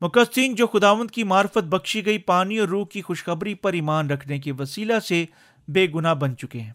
مقصین 0.01 0.55
جو 0.55 0.67
خداوند 0.67 1.11
کی 1.11 1.25
معرفت 1.25 1.65
بخشی 1.65 2.07
گئی 2.07 2.19
پانی 2.19 2.59
اور 2.59 2.69
روح 2.69 2.87
کی 2.87 3.03
خوشخبری 3.03 3.55
پر 3.55 3.73
ایمان 3.73 4.11
رکھنے 4.11 4.39
کے 4.39 4.53
وسیلہ 4.53 4.99
سے 4.99 5.27
بے 5.69 5.87
گناہ 5.95 6.15
بن 6.15 6.37
چکے 6.37 6.61
ہیں۔ 6.61 6.73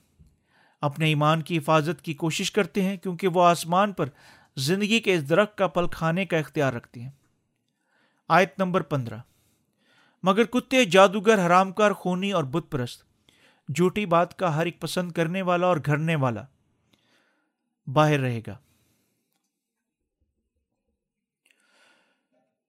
اپنے 0.83 1.05
ایمان 1.05 1.41
کی 1.41 1.57
حفاظت 1.57 2.01
کی 2.01 2.13
کوشش 2.13 2.51
کرتے 2.51 2.81
ہیں 2.81 2.97
کیونکہ 2.97 3.27
وہ 3.27 3.43
آسمان 3.43 3.93
پر 3.93 4.09
زندگی 4.57 4.99
کے 4.99 5.13
اس 5.13 5.29
درخت 5.29 5.57
کا 5.57 5.67
پل 5.67 5.87
کھانے 5.87 6.25
کا 6.25 6.37
اختیار 6.37 6.73
رکھتے 6.73 7.01
ہیں۔ 7.01 7.11
آیت 8.27 8.59
نمبر 8.59 8.81
پندرہ۔ 8.81 9.17
مگر 10.23 10.43
کتے، 10.43 10.85
جادوگر 10.85 11.45
حرام 11.45 11.71
کار 11.71 11.91
خونی 11.91 12.31
اور 12.31 12.43
بت 12.43 12.71
پرست، 12.71 13.03
جھوٹی 13.75 14.05
بات 14.05 14.39
کا 14.39 14.55
ہر 14.55 14.65
ایک 14.65 14.79
پسند 14.79 15.11
کرنے 15.11 15.41
والا 15.41 15.67
اور 15.67 15.77
گھرنے 15.85 16.15
والا 16.15 16.43
باہر 17.87 18.19
رہے 18.19 18.41
گا۔ 18.47 18.57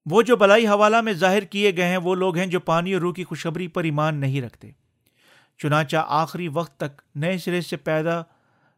وہ 0.07 0.23
جو 0.23 0.37
بلائی 0.37 0.67
حوالہ 0.67 1.01
میں 1.01 1.13
ظاہر 1.13 1.43
کیے 1.43 1.77
گئے 1.77 1.87
ہیں، 1.87 1.97
وہ 1.97 2.15
لوگ 2.15 2.37
ہیں 2.37 2.47
جو 2.47 2.61
پانی 2.61 2.93
اور 2.93 3.01
روح 3.01 3.15
کی 3.15 3.25
خوشخبری 3.25 3.69
پر 3.69 3.85
ایمان 3.85 4.17
نہیں 4.17 4.43
رکھتے۔ 4.43 4.84
چنانچہ 5.59 5.97
آخری 6.09 6.49
وقت 6.49 6.77
تک 6.77 7.03
نئے 7.15 7.39
سرے 7.39 7.61
سے 7.61 7.77
پیدا 7.77 8.23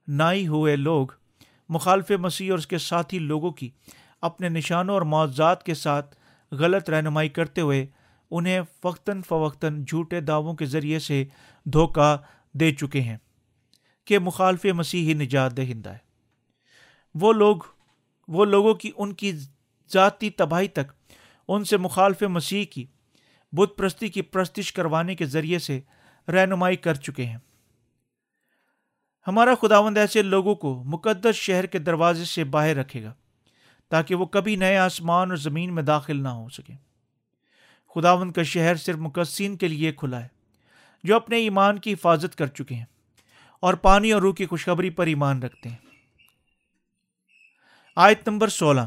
نہ 0.09 0.23
ہوئے 0.47 0.77
لوگ 0.77 1.07
مخالف 1.69 2.11
مسیح 2.11 2.51
اور 2.51 2.59
اس 2.59 2.67
کے 2.67 2.79
ساتھی 2.79 3.19
لوگوں 3.19 3.51
کی 3.51 3.71
اپنے 4.23 4.49
نشانوں 4.49 4.95
اور 4.95 5.03
معاوضات 5.03 5.62
کے 5.62 5.75
ساتھ 5.75 6.17
غلط 6.53 6.91
رہنمائی 6.91 7.29
کرتے 7.29 7.61
ہوئے 7.61 7.87
انہیں 8.31 8.61
وقتاً 8.85 9.23
فوقتاً 9.23 9.85
جھوٹے 9.85 10.21
دعووں 10.21 10.55
کے 10.55 10.67
ذریعے 10.67 10.99
سے 10.99 11.25
دھوکہ 11.65 12.17
دے 12.53 12.71
چکے 12.71 13.01
ہیں 13.01 13.17
کہ 14.05 14.19
مخالف 14.19 14.65
مسیح 14.65 15.09
ہی 15.09 15.15
نجات 15.15 15.57
دہندہ 15.57 15.91
ہے۔ 15.91 15.99
وہ 17.15 17.33
لوگ، 17.33 17.57
وہ 18.29 18.45
لوگوں 18.45 18.75
کی، 18.75 18.91
ان 18.97 19.12
کی 19.12 19.33
ذاتی 19.93 20.31
تباہی 20.31 20.69
تک 20.69 21.15
ان 21.49 21.65
سے 21.65 21.77
مخالف 21.77 22.23
مسیح 22.23 22.65
کی 22.65 22.85
بت 23.53 23.79
پرستی 23.79 24.09
کی 24.09 24.23
پرستش 24.23 24.73
کروانے 24.73 25.15
کے 25.15 25.27
ذریعے 25.27 25.59
سے 25.59 25.81
رہنمائی 26.29 26.77
کر 26.77 26.95
چکے 26.95 27.27
ہیں۔ 27.27 27.39
ہمارا 29.27 29.55
خداوند 29.55 29.99
ایسے 29.99 30.23
لوگوں 30.23 30.55
کو 30.55 30.83
مقدس 30.85 31.35
شہر 31.35 31.67
کے 31.67 31.79
دروازے 31.79 32.25
سے 32.25 32.45
باہر 32.45 32.77
رکھے 32.77 33.03
گا 33.03 33.15
تاکہ 33.89 34.15
وہ 34.15 34.27
کبھی 34.27 34.57
نئے 34.57 34.77
آسمان 34.77 35.29
اور 35.29 35.37
زمین 35.37 35.75
میں 35.75 35.83
داخل 35.83 36.23
نہ 36.23 36.29
ہو 36.29 36.49
سکے۔ 36.49 36.73
خداوند 37.95 38.33
کا 38.33 38.43
شہر 38.43 38.77
صرف 38.77 38.97
مقصین 38.97 39.57
کے 39.57 39.69
لیے 39.69 39.93
کھلا 39.93 40.23
ہے، 40.23 40.29
جو 41.05 41.17
اپنے 41.17 41.37
ایمان 41.37 41.79
کی 41.79 41.93
حفاظت 41.93 42.39
کر 42.39 42.47
چکے 42.47 42.75
ہیں 42.75 42.85
اور 43.61 43.75
پانی 43.75 44.12
اور 44.12 44.23
روح 44.23 44.35
کی 44.35 44.47
خوشخبری 44.47 44.91
پر 44.91 45.07
ایمان 45.07 45.43
رکھتے 45.43 45.69
ہیں۔ 45.69 45.77
آیت 47.97 48.29
نمبر 48.29 48.49
سولہ۔ 48.49 48.81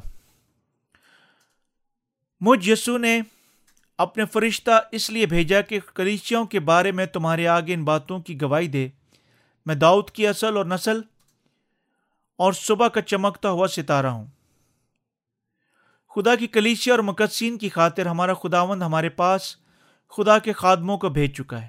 مجھ 2.42 2.70
یسو 2.70 2.98
نے 2.98 3.22
اپنے 4.00 4.26
فرشتہ 4.26 4.72
اس 4.92 5.10
لیے 5.10 5.26
بھیجا 5.26 5.62
کہ 5.62 5.80
کلیچیوں 5.94 6.46
کے 6.46 6.60
بارے 6.60 6.92
میں 6.92 7.06
تمہارے 7.06 7.48
آگے 7.48 7.74
ان 7.74 7.84
باتوں 7.84 8.20
کی 8.20 8.42
گواہی 8.42 8.68
دے۔ 8.68 8.88
میں 9.66 9.76
داؤد 9.76 10.10
کی 10.10 10.28
اصل 10.28 10.58
اور 10.58 10.66
نسل 10.66 11.02
اور 12.38 12.54
صبح 12.54 12.88
کا 12.88 13.02
چمکتا 13.02 13.50
ہوا 13.50 13.68
ستارہ 13.68 14.06
ہوں۔ 14.06 14.26
خدا 16.16 16.36
کی 16.36 16.48
کلیچیا 16.48 16.94
اور 16.94 17.00
مقدسین 17.00 17.58
کی 17.58 17.70
خاطر 17.70 18.06
ہمارا 18.06 18.34
خداوند 18.34 18.82
ہمارے 18.82 19.10
پاس 19.10 19.58
خدا 20.10 20.40
کے 20.40 20.54
خادموں 20.54 20.98
کو 20.98 21.10
بھیج 21.10 21.34
چکا 21.34 21.62
ہے 21.62 21.68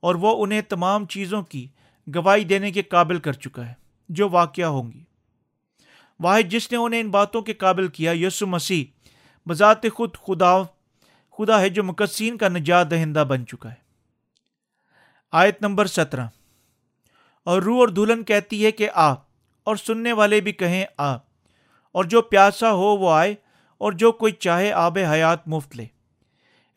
اور 0.00 0.14
وہ 0.14 0.44
انہیں 0.44 0.60
تمام 0.60 1.06
چیزوں 1.06 1.42
کی 1.42 1.66
گواہی 2.14 2.44
دینے 2.44 2.70
کے 2.70 2.82
قابل 2.82 3.18
کر 3.18 3.32
چکا 3.32 3.68
ہے، 3.68 3.74
جو 4.08 4.28
واقعہ 4.28 4.64
ہوں 4.64 4.92
گی۔ 4.92 5.04
واحد 6.20 6.42
جس 6.42 6.72
نے 6.72 6.78
انہیں 6.78 7.00
ان 7.00 7.10
باتوں 7.10 7.42
کے 7.42 7.54
قابل 7.54 7.88
کیا 7.88 8.12
یسو 8.14 8.46
مسیح، 8.46 8.84
بذات 9.48 9.86
خود 9.94 10.14
خدا 10.14 10.62
خدا 11.38 11.60
ہے 11.60 11.68
جو 11.68 11.84
مقصین 11.84 12.38
کا 12.38 12.48
نجات 12.48 12.90
دہندہ 12.90 13.24
بن 13.28 13.46
چکا 13.46 13.68
ہے۔ 13.70 13.82
آیت 15.32 15.62
نمبر 15.62 15.86
سترہ۔ 15.86 16.26
اور 17.44 17.62
روح 17.62 17.78
اور 17.78 17.88
دلہن 17.88 18.24
کہتی 18.24 18.66
ہے 18.66 18.70
کہ 18.70 18.90
آ، 18.94 19.12
اور 19.64 19.76
سننے 19.76 20.12
والے 20.12 20.40
بھی 20.40 20.52
کہیں 20.52 20.86
آ، 20.98 21.14
اور 21.92 22.04
جو 22.04 22.22
پیاسا 22.22 22.72
ہو 22.72 22.96
وہ 22.96 23.12
آئے، 23.12 23.34
اور 23.78 23.92
جو 23.92 24.12
کوئی 24.12 24.32
چاہے 24.32 24.72
آب 24.72 24.98
حیات 25.10 25.48
مفت 25.48 25.76
لے۔ 25.76 25.86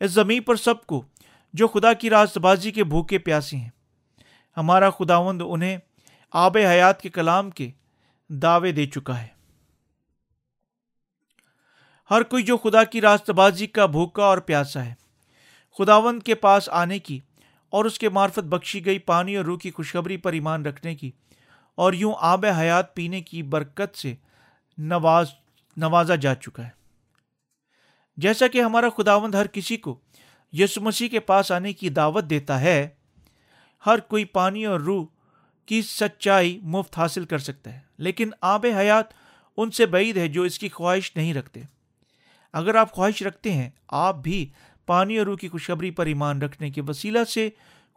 اس 0.00 0.10
زمین 0.10 0.42
پر 0.42 0.56
سب 0.56 0.86
کو، 0.86 1.04
جو 1.52 1.68
خدا 1.68 1.92
کی 1.92 2.10
راست 2.10 2.38
بازی 2.38 2.70
کے 2.70 2.84
بھوکے 2.84 3.18
پیاسی 3.18 3.56
ہیں۔ 3.56 3.70
ہمارا 4.56 4.90
خداوند 4.90 5.42
انہیں 5.44 5.78
آب 6.32 6.56
حیات 6.56 7.00
کے 7.02 7.08
کلام 7.08 7.50
کے 7.50 7.70
دعوے 8.28 8.72
دے 8.72 8.86
چکا 8.86 9.22
ہے۔ 9.22 9.35
ہر 12.10 12.22
کوئی 12.22 12.42
جو 12.42 12.56
خدا 12.56 12.84
کی 12.84 13.00
راست 13.00 13.30
بازی 13.30 13.66
کا 13.66 13.86
بھوکا 13.86 14.24
اور 14.24 14.38
پیاسا 14.38 14.84
ہے۔ 14.84 14.94
خداوند 15.78 16.22
کے 16.22 16.34
پاس 16.34 16.68
آنے 16.68 16.98
کی 16.98 17.20
اور 17.70 17.84
اس 17.84 17.98
کے 17.98 18.08
معرفت 18.08 18.38
بخشی 18.38 18.86
گئی 18.86 18.98
پانی 18.98 19.36
اور 19.36 19.44
روح 19.44 19.58
کی 19.58 19.70
خوشخبری 19.70 20.16
پر 20.16 20.32
ایمان 20.32 20.66
رکھنے 20.66 20.94
کی 20.94 21.10
اور 21.74 21.92
یوں 21.92 22.12
آب 22.18 22.46
حیات 22.58 22.94
پینے 22.94 23.20
کی 23.20 23.42
برکت 23.42 23.96
سے 23.96 24.14
نواز 24.78 25.26
نوازا 25.76 26.14
جا 26.14 26.34
چکا 26.34 26.64
ہے۔ 26.64 26.70
جیسا 28.16 28.46
کہ 28.46 28.62
ہمارا 28.62 28.88
خداوند 28.88 29.34
ہر 29.34 29.46
کسی 29.46 29.76
کو 29.76 30.00
یسو 30.52 30.80
مسیح 30.80 31.08
کے 31.08 31.20
پاس 31.20 31.52
آنے 31.52 31.72
کی 31.72 31.88
دعوت 31.88 32.24
دیتا 32.24 32.60
ہے، 32.60 32.88
ہر 33.86 34.00
کوئی 34.00 34.24
پانی 34.24 34.66
اور 34.66 34.80
روح 34.80 35.06
کی 35.66 35.82
سچائی 35.82 36.60
مفت 36.62 36.98
حاصل 36.98 37.24
کر 37.24 37.38
سکتا 37.38 37.72
ہے۔ 37.72 37.80
لیکن 37.98 38.30
آب 38.40 38.66
حیات 38.78 39.04
ان 39.56 39.70
سے 39.70 39.86
بعید 39.86 40.16
ہے 40.16 40.28
جو 40.28 40.42
اس 40.42 40.58
کی 40.58 40.68
خواہش 40.68 41.16
نہیں 41.16 41.34
رکھتے۔ 41.34 41.60
اگر 42.56 42.74
آپ 42.74 42.92
خواہش 42.92 43.22
رکھتے 43.22 43.52
ہیں، 43.52 43.70
آپ 43.88 44.16
بھی 44.16 44.50
پانی 44.86 45.18
اور 45.18 45.26
روح 45.26 45.36
کی 45.36 45.48
خوشخبری 45.48 45.90
پر 45.90 46.06
ایمان 46.06 46.42
رکھنے 46.42 46.70
کے 46.70 46.80
وسیلہ 46.80 47.24
سے 47.24 47.50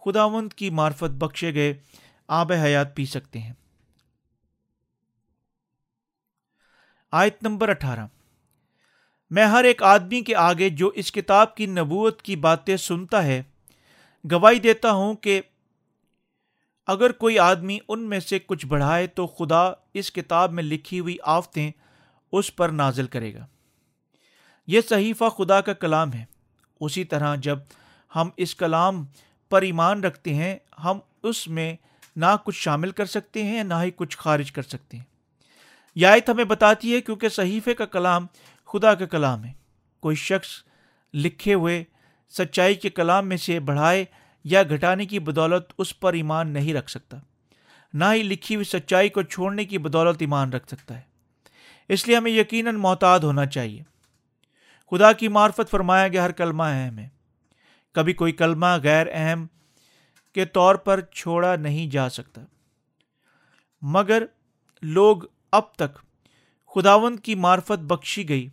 خداوند 0.06 0.54
کی 0.54 0.70
معرفت 0.70 1.12
بخشے 1.12 1.54
گئے 1.54 1.74
آب 2.28 2.52
حیات 2.52 2.96
پی 2.96 3.06
سکتے 3.06 3.40
ہیں۔ 3.40 3.54
آیت 7.12 7.44
نمبر 7.44 7.70
اٹھارہ۔ 7.70 8.08
میں 9.30 9.46
ہر 9.46 9.64
ایک 9.64 9.84
آدمی 9.84 10.22
کے 10.22 10.36
آگے 10.36 10.70
جو 10.70 10.88
اس 10.88 11.12
کتاب 11.12 11.56
کی 11.56 11.66
نبوت 11.66 12.22
کی 12.22 12.36
باتیں 12.36 12.78
سنتا 12.78 13.24
ہے، 13.24 13.44
گواہی 14.32 14.60
دیتا 14.60 14.92
ہوں 14.92 15.14
کہ 15.14 15.42
اگر 16.88 17.12
کوئی 17.12 17.40
آدمی 17.40 17.80
ان 17.88 18.00
میں 18.00 18.20
سے 18.20 18.40
کچھ 18.40 18.66
بڑھائے 18.66 19.08
تو 19.08 19.28
خدا 19.28 19.72
اس 19.94 20.12
کتاب 20.12 20.52
میں 20.52 20.64
لکھی 20.64 21.00
ہوئی 21.00 21.18
آفتیں 21.24 21.72
اس 22.32 22.56
پر 22.56 22.70
نازل 22.70 23.08
کرے 23.08 23.34
گا۔ 23.34 23.48
یہ 24.70 24.82
صحیفہ 24.90 25.30
خدا 25.30 25.62
کا 25.62 25.74
کلام 25.74 26.14
ہے۔ 26.14 26.26
اسی 26.82 27.04
طرح 27.04 27.36
جب 27.36 27.60
ہم 28.16 28.30
اس 28.38 28.56
کلام 28.56 29.06
پر 29.50 29.62
ایمان 29.62 30.04
رکھتے 30.04 30.34
ہیں، 30.34 30.58
ہم 30.84 31.00
اس 31.24 31.48
میں 31.48 31.76
نہ 32.16 32.26
کچھ 32.44 32.62
شامل 32.62 32.92
کر 32.92 33.06
سکتے 33.06 33.44
ہیں، 33.44 33.64
نہ 33.64 33.74
ہی 33.84 33.92
کچھ 33.96 34.18
خارج 34.18 34.52
کر 34.52 34.62
سکتے 34.62 34.98
ہیں۔ 34.98 35.04
یہ 35.96 36.08
آیت 36.08 36.30
ہمیں 36.30 36.44
بتاتی 36.44 36.96
ہے 36.96 37.02
کیونکہ 37.02 37.30
صحیفے 37.30 37.74
کا 37.74 37.86
کلام 37.86 38.28
خدا 38.66 38.94
کا 38.94 39.06
کلام 39.06 39.46
ہے۔ 39.46 39.54
کوئی 40.00 40.16
شخص 40.16 40.48
لکھے 41.14 41.54
ہوئے 41.54 41.84
سچائی 42.30 42.76
کے 42.76 42.90
کلام 42.90 43.28
میں 43.28 43.38
سے 43.38 43.60
بڑھائے 43.60 44.06
یا 44.44 44.64
گھٹانے 44.64 45.06
کی 45.06 45.20
بدولت 45.20 45.74
اس 45.78 46.00
پر 46.00 46.14
ایمان 46.14 46.50
نہیں 46.50 46.74
رکھ 46.74 46.92
سکتا۔ 46.92 47.18
نہ 47.94 48.06
ہی 48.14 48.24
لکھی 48.24 48.56
ہوئی 48.56 48.66
سچائی 48.66 49.10
کو 49.10 49.22
چھوڑنے 49.22 49.66
کی 49.66 49.78
بدولت 49.78 50.18
ایمان 50.20 50.54
رکھ 50.54 50.68
سکتا 50.68 50.98
ہے۔ 50.98 51.02
اس 51.90 52.08
لیے 52.08 52.18
ہمیں 52.18 52.32
یقیناً 52.32 52.76
محتاط 52.76 53.24
ہونا 53.24 53.46
چاہیے۔ 53.46 53.84
خدا 54.92 55.14
کی 55.14 55.28
معرفت 55.28 55.70
فرمایا 55.70 56.08
گیا 56.08 56.26
ہر 56.26 56.32
کلمہ 56.32 56.64
اہم 56.64 57.00
ہے۔ 57.00 57.10
کبھی 57.94 58.14
کوئی 58.14 58.32
کلمہ 58.32 58.66
غیر 58.84 59.08
اہم 59.12 59.48
کے 60.34 60.46
طور 60.46 60.76
پر 60.76 61.02
چھوڑا 61.02 61.56
نہیں 61.56 61.88
جا 61.88 62.10
سکتا۔ 62.10 62.42
مگر 63.82 64.24
لوگ 64.82 65.18
اب 65.52 65.76
تک 65.76 65.98
خداوند 66.68 67.20
کی 67.20 67.36
معرفت 67.36 67.80
بخشی 67.80 68.30
گئی، 68.30 68.50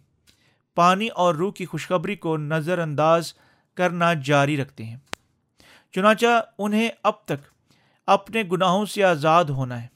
پانی 0.75 1.09
اور 1.09 1.35
روح 1.35 1.53
کی 1.53 1.67
خوشخبری 1.67 2.17
کو 2.17 2.37
نظر 2.37 2.79
انداز 2.79 3.35
کرنا 3.75 4.15
جاری 4.15 4.57
رکھتے 4.57 4.85
ہیں۔ 4.85 4.97
چنانچہ 5.93 6.45
انہیں 6.59 6.89
اب 7.03 7.25
تک 7.25 7.71
اپنے 8.07 8.43
گناہوں 8.53 8.87
سے 8.87 9.05
آزاد 9.05 9.45
ہونا 9.45 9.83
ہے۔ 9.83 9.87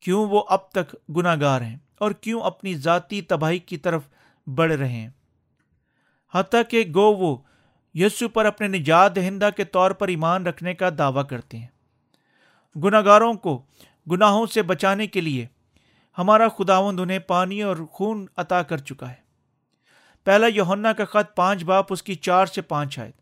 کیوں 0.00 0.26
وہ 0.26 0.44
اب 0.48 0.70
تک 0.70 0.96
گناہ 1.16 1.36
گار 1.40 1.60
ہیں 1.60 1.76
اور 1.98 2.10
کیوں 2.10 2.40
اپنی 2.40 2.74
ذاتی 2.74 3.22
تباہی 3.22 3.58
کی 3.58 3.76
طرف 3.76 4.02
بڑھ 4.46 4.72
رہے 4.72 4.88
ہیں۔ 4.88 5.08
حتیٰ 6.34 6.62
کہ 6.70 6.84
گو 6.94 7.14
وہ 7.14 7.36
یسو 7.94 8.28
پر 8.28 8.44
اپنے 8.44 8.68
نجات 8.68 9.16
دہندہ 9.16 9.48
کے 9.56 9.64
طور 9.64 9.90
پر 9.90 10.08
ایمان 10.08 10.46
رکھنے 10.46 10.74
کا 10.74 10.88
دعویٰ 10.98 11.26
کرتے 11.26 11.58
ہیں۔ 11.58 11.66
گناہ 12.78 13.02
گاروں 13.04 13.34
کو 13.34 13.62
گناہوں 14.10 14.46
سے 14.46 14.62
بچانے 14.62 15.06
کے 15.06 15.20
لیے 15.20 15.46
ہمارا 16.18 16.48
خداوند 16.48 17.00
انہیں 17.00 17.18
پانی 17.18 17.62
اور 17.62 17.76
خون 17.90 18.26
عطا 18.36 18.62
کر 18.62 18.78
چکا 18.78 19.10
ہے۔ 19.10 19.26
پہلا 20.24 20.46
یوہنا 20.46 20.92
کا 20.92 21.04
خط 21.04 21.36
پانچ 21.36 21.64
باپ 21.64 21.86
اس 21.90 22.02
کی 22.02 22.14
چار 22.14 22.46
سے 22.46 22.62
پانچ 22.62 22.98
آئے 22.98 23.12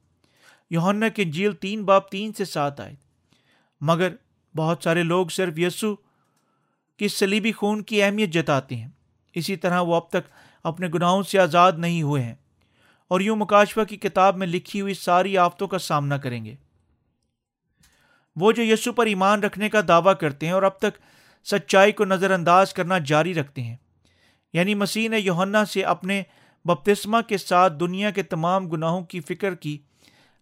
یوہنا 0.71 1.09
کی 1.09 1.25
جیل 1.25 1.53
تین 1.53 1.85
باپ 1.85 2.11
تین 2.11 2.33
سے 2.33 2.45
سات 2.45 2.81
آئے 2.81 2.95
مگر 3.81 4.15
بہت 4.57 4.83
سارے 4.85 5.03
لوگ 5.03 5.27
صرف 5.27 5.59
یسو 5.59 5.95
کی 6.97 7.09
سلیبی 7.09 7.53
خون 7.53 7.83
کی 7.83 8.03
اہمیت 8.03 8.31
جتاتے 8.31 8.77
ہیں۔ 8.77 8.89
اسی 9.35 9.57
طرح 9.57 9.81
وہ 9.81 9.95
اب 9.95 10.09
تک 10.09 10.31
اپنے 10.65 10.89
گناہوں 10.95 11.23
سے 11.23 11.39
آزاد 11.39 11.73
نہیں 11.77 12.03
ہوئے 12.03 12.23
ہیں 12.23 12.35
اور 13.09 13.21
یوں 13.21 13.37
مکاشفہ 13.37 13.81
کی 13.81 13.97
کتاب 13.97 14.37
میں 14.37 14.47
لکھی 14.47 14.81
ہوئی 14.81 14.95
ساری 14.95 15.39
آفتوں 15.39 15.69
کا 15.69 15.79
سامنا 15.79 16.19
کریں 16.19 16.45
گے۔ 16.45 16.55
وہ 18.37 18.53
جو 18.53 18.63
یسو 18.63 18.93
پر 18.93 19.07
ایمان 19.07 19.43
رکھنے 19.43 19.69
کا 19.69 19.81
دعویٰ 19.89 20.15
کرتے 20.21 20.47
ہیں 20.47 20.53
اور 20.53 20.63
اب 20.63 20.79
تک 20.79 20.99
سچائی 21.45 21.93
کو 21.93 22.05
نظر 22.05 22.31
انداز 22.31 22.75
کرنا 22.75 22.99
جاری 22.99 23.35
رکھتے 23.35 23.63
ہیں 23.63 23.77
یعنی 24.53 24.75
مسیح 24.75 25.09
نے 25.09 25.19
یوہنا 25.19 25.65
سے 25.65 25.83
اپنے 25.83 26.23
بپتسمہ 26.65 27.21
کے 27.21 27.39
ساتھ 27.39 27.73
دنیا 27.81 28.11
کے 28.11 28.23
تمام 28.23 28.69
گناہوں 28.69 29.03
کی 29.03 29.21
فکر 29.21 29.55
کی، 29.55 29.79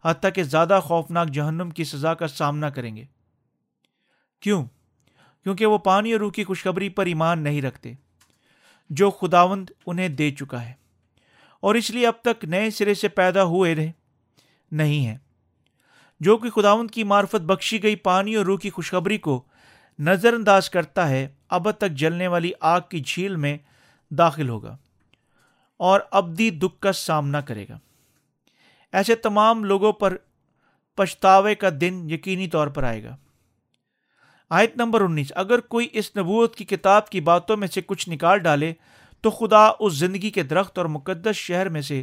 حتیٰ 0.05 0.31
کہ 0.35 0.43
زیادہ 0.43 0.81
خوفناک 0.83 1.29
جہنم 1.29 1.71
کی 1.71 1.85
سزا 1.85 2.15
کا 2.15 2.29
سامنا 2.29 2.71
کریں 2.71 2.97
گے۔ 2.97 3.05
کیوں؟ 4.41 4.65
کیونکہ 5.43 5.67
وہ 5.67 5.79
پانی 5.79 6.13
اور 6.13 6.21
روح 6.21 6.31
کی 6.31 6.45
خوشخبری 6.45 6.89
پر 6.89 7.07
ایمان 7.07 7.39
نہیں 7.39 7.63
رکھتے۔ 7.63 7.93
جو 8.93 9.11
خداوند 9.11 9.71
انہیں 9.87 10.09
دے 10.09 10.31
چکا 10.31 10.65
ہے۔ 10.65 10.73
اور 11.61 11.75
اس 11.75 11.91
لیے 11.91 12.07
اب 12.07 12.15
تک 12.23 12.45
نئے 12.45 12.71
سرے 12.71 12.95
سے 12.95 13.09
پیدا 13.09 13.45
ہوئے 13.45 13.75
رہے، 13.75 13.93
نہیں 14.73 15.07
ہیں۔ 15.07 15.19
جو 16.21 16.37
کہ 16.37 16.51
خداوند 16.51 16.91
کی 16.91 17.05
معرفت 17.05 17.41
بخشی 17.41 17.83
گئی 17.83 17.97
پانی 17.97 18.35
اور 18.35 18.47
روح 18.47 18.59
کی 18.59 18.71
خوشخبری 18.71 19.19
کو 19.19 19.45
نظر 19.99 20.33
انداز 20.33 20.71
کرتا 20.71 21.09
ہے، 21.09 21.29
اب 21.49 21.71
تک 21.71 21.91
جلنے 21.91 22.27
والی 22.27 22.53
آگ 22.61 22.81
کی 22.91 23.01
جھیل 23.01 23.37
میں 23.37 23.59
داخل 24.11 24.49
ہوگا 24.49 24.77
اور 25.77 26.01
ابدی 26.11 26.51
دکھ 26.51 26.81
کا 26.81 26.93
سامنا 26.93 27.41
کرے 27.41 27.67
گا۔ 27.69 27.79
ایسے 28.93 29.15
تمام 29.15 29.65
لوگوں 29.65 29.93
پر 29.93 30.17
پچھتاوے 30.95 31.55
کا 31.55 31.69
دن 31.81 32.11
یقینی 32.11 32.49
طور 32.49 32.67
پر 32.67 32.83
آئے 32.83 33.05
گا۔ 33.05 33.17
آیت 34.53 34.77
نمبر 34.77 35.01
انیس، 35.01 35.33
اگر 35.35 35.61
کوئی 35.67 35.87
اس 35.93 36.11
نبوت 36.17 36.57
کی 36.57 36.65
کتاب 36.65 37.09
کی 37.09 37.21
باتوں 37.21 37.57
میں 37.57 37.69
سے 37.69 37.81
کچھ 37.81 38.09
نکال 38.09 38.39
ڈالے، 38.39 38.73
تو 39.25 39.31
خدا 39.31 39.65
اس 39.79 39.95
زندگی 39.95 40.31
کے 40.31 40.43
درخت 40.43 40.79
اور 40.79 40.87
مقدس 40.87 41.37
شہر 41.37 41.69
میں 41.69 41.81
سے 41.83 42.03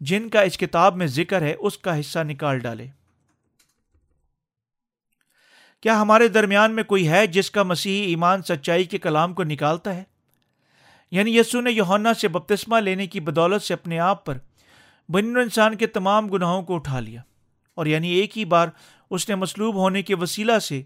جن 0.00 0.28
کا 0.28 0.40
اس 0.40 0.58
کتاب 0.58 0.96
میں 0.96 1.06
ذکر 1.06 1.42
ہے، 1.42 1.54
اس 1.54 1.78
کا 1.78 1.98
حصہ 2.00 2.18
نکال 2.24 2.58
ڈالے۔ 2.58 2.86
کیا 5.82 6.00
ہمارے 6.00 6.28
درمیان 6.28 6.74
میں 6.74 6.84
کوئی 6.84 7.08
ہے 7.08 7.26
جس 7.26 7.50
کا 7.50 7.62
مسیحی 7.62 8.06
ایمان 8.06 8.42
سچائی 8.42 8.84
کے 8.84 8.98
کلام 8.98 9.34
کو 9.34 9.44
نکالتا 9.44 9.94
ہے؟ 9.94 10.02
یعنی 11.12 11.36
یسو 11.36 11.60
نے 11.60 11.70
یوہنا 11.70 12.14
سے 12.14 12.28
بپتسمہ 12.28 12.80
لینے 12.80 13.06
کی 13.06 13.20
بدولت 13.20 13.62
سے 13.62 13.74
اپنے 13.74 13.98
آپ 14.00 14.24
پر 14.26 14.38
بن 15.08 15.36
انسان 15.36 15.76
کے 15.76 15.86
تمام 15.88 16.28
گناہوں 16.28 16.62
کو 16.62 16.74
اٹھا 16.74 17.00
لیا، 17.00 17.20
اور 17.74 17.86
یعنی 17.86 18.10
ایک 18.10 18.38
ہی 18.38 18.44
بار 18.44 18.68
اس 19.10 19.28
نے 19.28 19.34
مصلوب 19.34 19.74
ہونے 19.74 20.02
کے 20.02 20.14
وسیلہ 20.14 20.58
سے 20.58 20.82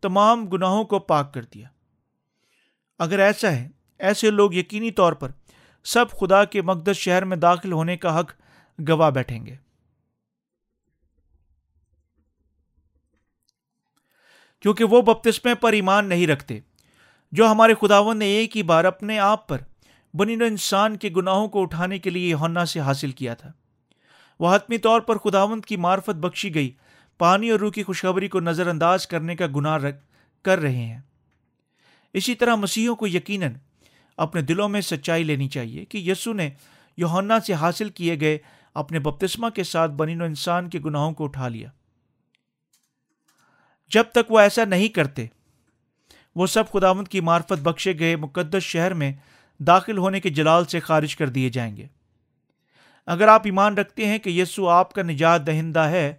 تمام 0.00 0.46
گناہوں 0.46 0.84
کو 0.84 0.98
پاک 0.98 1.34
کر 1.34 1.42
دیا۔ 1.42 1.68
اگر 2.98 3.18
ایسا 3.18 3.52
ہے، 3.52 3.68
ایسے 3.98 4.30
لوگ 4.30 4.54
یقینی 4.54 4.90
طور 4.90 5.12
پر 5.12 5.30
سب 5.84 6.10
خدا 6.10 6.44
کے 6.44 6.62
مقدس 6.62 6.96
شہر 6.96 7.24
میں 7.24 7.36
داخل 7.36 7.72
ہونے 7.72 7.96
کا 7.96 8.20
حق 8.20 8.32
گواہ 8.88 9.10
بیٹھیں 9.10 9.46
گے۔ 9.46 9.56
کیونکہ 14.60 14.84
وہ 14.84 15.02
بپتسمے 15.02 15.54
پر 15.54 15.72
ایمان 15.72 16.06
نہیں 16.06 16.26
رکھتے، 16.26 16.60
جو 17.32 17.46
ہمارے 17.46 17.74
خداون 17.74 18.18
نے 18.18 18.24
ایک 18.24 18.56
ہی 18.56 18.62
بار 18.62 18.84
اپنے 18.84 19.18
آپ 19.18 19.48
پر 19.48 19.58
بنی 20.14 20.34
انسان 20.34 20.96
کے 20.96 21.10
گناہوں 21.16 21.48
کو 21.48 21.62
اٹھانے 21.62 21.98
کے 21.98 22.10
لیے 22.10 22.34
ہونا 22.34 22.64
سے 22.64 22.80
حاصل 22.80 23.10
کیا 23.10 23.34
تھا۔ 23.34 23.52
وہ 24.40 24.54
حتمی 24.54 24.78
طور 24.78 25.00
پر 25.00 25.18
خداوند 25.18 25.64
کی 25.64 25.76
معرفت 25.76 26.10
بخشی 26.10 26.54
گئی 26.54 26.72
پانی 27.20 27.50
اور 27.50 27.60
روح 27.60 27.70
کی 27.70 27.82
خوشخبری 27.82 28.28
کو 28.28 28.40
نظر 28.40 28.66
انداز 28.66 29.06
کرنے 29.06 29.36
کا 29.36 29.46
گناہ 29.56 29.78
کر 30.42 30.58
رہے 30.58 30.86
ہیں۔ 30.86 31.00
اسی 32.12 32.34
طرح 32.34 32.54
مسیحوں 32.54 32.96
کو 32.96 33.06
یقیناً 33.06 33.52
اپنے 34.16 34.42
دلوں 34.42 34.68
میں 34.68 34.80
سچائی 34.80 35.24
لینی 35.24 35.48
چاہیے 35.48 35.84
کہ 35.84 35.98
یسو 35.98 36.32
نے 36.32 36.50
یوہنا 36.96 37.40
سے 37.40 37.52
حاصل 37.52 37.88
کیے 37.88 38.20
گئے 38.20 38.38
اپنے 38.74 38.98
بپتسمہ 38.98 39.48
کے 39.48 39.64
ساتھ 39.64 39.90
بنین 39.90 40.22
و 40.22 40.24
انسان 40.24 40.70
کے 40.70 40.78
گناہوں 40.78 41.12
کو 41.12 41.24
اٹھا 41.24 41.48
لیا۔ 41.48 41.68
جب 43.90 44.04
تک 44.12 44.32
وہ 44.32 44.38
ایسا 44.38 44.64
نہیں 44.64 44.88
کرتے، 44.88 45.26
وہ 46.36 46.46
سب 46.46 46.70
خداوند 46.72 47.08
کی 47.08 47.20
معرفت 47.20 47.60
بخشے 47.62 47.98
گئے 47.98 48.16
مقدس 48.16 48.62
شہر 48.62 48.94
میں 48.94 49.12
داخل 49.58 49.98
ہونے 49.98 50.20
کے 50.20 50.30
جلال 50.30 50.64
سے 50.64 50.80
خارج 50.80 51.16
کر 51.16 51.28
دیے 51.28 51.48
جائیں 51.48 51.76
گے۔ 51.76 51.86
اگر 53.06 53.28
آپ 53.28 53.42
ایمان 53.44 53.78
رکھتے 53.78 54.06
ہیں 54.06 54.18
کہ 54.18 54.30
یسو 54.30 54.68
آپ 54.68 54.92
کا 54.92 55.02
نجات 55.02 55.46
دہندہ 55.46 55.80
ہے 55.80 56.14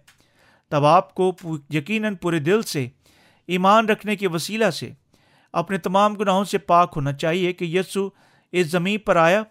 تب 0.72 0.84
آپ 0.84 1.14
کو 1.14 1.36
یقیناً 1.70 2.14
پورے 2.14 2.38
دل 2.38 2.62
سے، 2.62 2.88
ایمان 3.46 3.88
رکھنے 3.88 4.16
کے 4.16 4.28
وسیلہ 4.28 4.70
سے، 4.70 4.90
اپنے 5.52 5.78
تمام 5.78 6.14
گناہوں 6.14 6.44
سے 6.44 6.58
پاک 6.58 6.92
ہونا 6.96 7.12
چاہیے 7.12 7.52
کہ 7.52 7.64
یسو 7.64 8.08
اس 8.52 8.66
زمین 8.66 8.98
پر 8.98 9.16
آیا۔ 9.16 9.42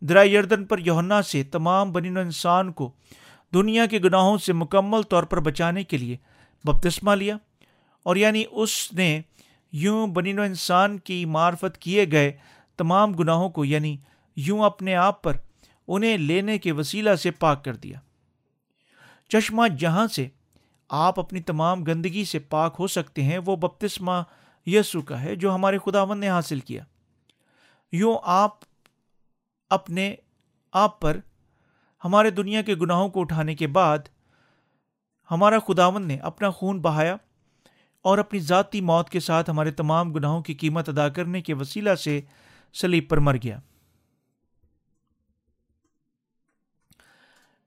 درا 0.00 0.22
یردن 0.22 0.64
پر 0.64 0.78
یونا 0.78 1.22
سے 1.22 1.42
تمام 1.42 1.92
بنین 1.92 2.16
و 2.16 2.20
انسان 2.20 2.72
کو 2.72 2.92
دنیا 3.54 3.86
کے 3.86 3.98
گناہوں 3.98 4.38
سے 4.38 4.52
مکمل 4.52 5.02
طور 5.02 5.22
پر 5.22 5.40
بچانے 5.40 5.84
کے 5.84 5.96
لیے 5.96 6.16
بپتسمہ 6.64 7.14
لیا۔ 7.14 7.36
اور 8.02 8.16
یعنی 8.16 8.44
اس 8.50 8.92
نے 8.92 9.20
یوں 9.72 10.06
بنین 10.06 10.38
و 10.38 10.42
انسان 10.42 10.98
کی 10.98 11.24
معرفت 11.24 11.78
کیے 11.78 12.06
گئے 12.12 12.32
تمام 12.76 13.12
گناہوں 13.12 13.50
کو 13.50 13.64
یعنی 13.64 13.96
یوں 14.36 14.64
اپنے 14.64 14.94
آپ 14.94 15.22
پر 15.22 15.36
انہیں 15.88 16.18
لینے 16.18 16.58
کے 16.58 16.72
وسیلہ 16.72 17.14
سے 17.14 17.30
پاک 17.30 17.64
کر 17.64 17.76
دیا۔ 17.76 17.98
چشمہ 19.28 19.68
جہاں 19.78 20.06
سے 20.06 20.28
آپ 20.90 21.20
اپنی 21.20 21.40
تمام 21.40 21.82
گندگی 21.82 22.24
سے 22.24 22.38
پاک 22.38 22.76
ہو 22.78 22.86
سکتے 22.86 23.22
ہیں، 23.22 23.38
وہ 23.38 23.56
بپتسمہ 23.56 24.12
یسو 24.66 25.02
کا 25.02 25.22
ہے 25.22 25.36
جو 25.36 25.54
ہمارے 25.54 25.78
خداون 25.78 26.18
نے 26.18 26.28
حاصل 26.28 26.60
کیا۔ 26.60 26.84
یوں 27.92 28.18
آپ 28.22 28.58
اپنے 29.70 30.14
آپ 30.72 31.00
پر 31.00 31.16
ہمارے 32.04 32.30
دنیا 32.30 32.62
کے 32.62 32.74
گناہوں 32.74 33.08
کو 33.08 33.20
اٹھانے 33.20 33.54
کے 33.54 33.66
بعد 33.66 33.98
ہمارا 35.30 35.58
خداون 35.58 36.06
نے 36.06 36.16
اپنا 36.16 36.50
خون 36.50 36.80
بہایا 36.80 37.16
اور 38.02 38.18
اپنی 38.18 38.38
ذاتی 38.38 38.80
موت 38.80 39.10
کے 39.10 39.20
ساتھ 39.20 39.50
ہمارے 39.50 39.70
تمام 39.70 40.12
گناہوں 40.12 40.42
کی 40.42 40.54
قیمت 40.54 40.88
ادا 40.88 41.08
کرنے 41.08 41.40
کے 41.40 41.54
وسیلہ 41.54 41.94
سے 41.94 42.20
سلیب 42.74 43.08
پر 43.08 43.16
مر 43.16 43.36
گیا۔ 43.42 43.58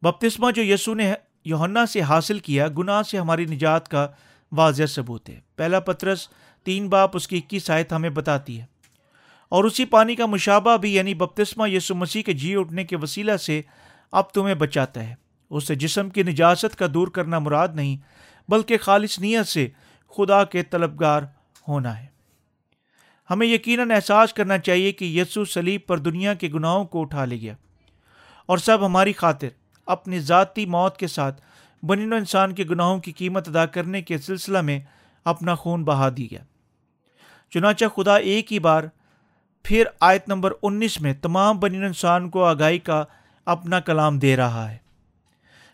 بپتسمہ 0.02 0.52
جو 0.52 0.64
یسو 0.64 0.94
نے 0.94 1.14
یوہنا 1.46 1.86
سے 1.86 2.02
حاصل 2.02 2.40
کیا 2.40 2.68
گناہ 2.68 3.02
سے 3.02 3.18
ہماری 3.18 3.46
نجات 3.46 3.88
کا 3.88 4.08
واضح 4.52 4.84
ثبوت 4.86 5.30
ہے۔ 5.30 5.40
پہلا 5.56 5.80
پترس، 5.80 6.28
تین 6.64 6.90
باپ 6.90 7.12
اس 7.14 7.28
کی 7.28 7.38
اکیس 7.38 7.70
آیت 7.70 7.94
ہمیں 7.94 8.10
بتاتی 8.10 8.60
ہے۔ 8.60 8.66
اور 9.50 9.64
اسی 9.64 9.86
پانی 9.86 10.16
کا 10.16 10.26
مشابہ 10.26 10.78
بھی 10.78 10.96
یعنی 10.96 11.14
بپتسمہ 11.14 11.70
یسو 11.70 11.96
مسیح 11.96 12.22
کے 12.22 12.34
جی 12.34 12.56
اٹھنے 12.56 12.84
کے 12.84 12.96
وسیلہ 12.96 13.38
سے 13.38 13.62
اب 14.12 14.30
تمہیں 14.30 14.56
بچاتا 14.56 15.08
ہے۔ 15.10 15.16
اس 15.50 15.68
سے 15.68 15.76
جسم 15.76 16.10
کی 16.10 16.24
نجاست 16.24 16.76
کا 16.76 16.86
دور 16.94 17.08
کرنا 17.08 17.40
مراد 17.40 17.68
نہیں، 17.74 17.98
بلکہ 18.52 18.78
خالص 18.78 19.20
نیت 19.20 19.48
سے 19.48 19.68
خدا 20.18 20.44
کے 20.44 20.64
طلبگار 20.64 21.22
ہونا 21.68 22.00
ہے۔ 22.00 22.06
ہمیں 23.30 23.48
یقیناً 23.48 23.92
احساس 23.92 24.34
کرنا 24.34 24.58
چاہیے 24.58 24.92
کہ 24.92 25.06
یسو 25.06 25.46
سلیب 25.46 25.82
پر 25.88 25.98
دنیا 25.98 26.34
کے 26.34 26.48
گناہوں 26.48 26.86
کو 26.86 27.02
اٹھا 27.02 27.26
لے 27.26 27.42
گیا۔ 27.42 27.54
اور 28.46 28.58
سب 28.58 28.86
ہماری 28.86 29.14
خاطر 29.14 29.48
اپنی 29.86 30.20
ذاتی 30.20 30.66
موت 30.66 30.98
کے 30.98 31.08
ساتھ 31.08 31.42
بنین 31.86 32.14
و 32.14 32.16
انسان 32.16 32.56
کے 32.56 32.64
گناہوں 32.64 33.00
کی 33.00 33.12
قیمت 33.12 33.50
ادا 33.50 33.66
کرنے 33.66 34.02
کے 34.02 34.18
سلسلہ 34.18 34.62
میں 34.62 34.80
اپنا 35.24 35.56
خون 35.56 35.84
بہا 35.84 36.10
دی 36.18 36.32
گیا۔ 36.32 36.44
چنانچہ 37.50 37.86
خدا 37.96 38.16
ایک 38.16 38.54
ہی 38.54 38.60
بار 38.60 38.84
پھر 39.64 39.84
آیت 40.00 40.28
نمبر 40.28 40.52
انیس 40.62 41.02
میں 41.02 41.14
تمام 41.14 41.60
بنین 41.60 41.84
انسان 41.84 42.30
کو 42.30 42.44
آگاہی 42.44 42.80
کا 42.80 43.04
اپنا 43.46 43.80
کلام 43.80 44.20
دے 44.20 44.36
رہا 44.36 44.72
ہے۔ 44.72 44.78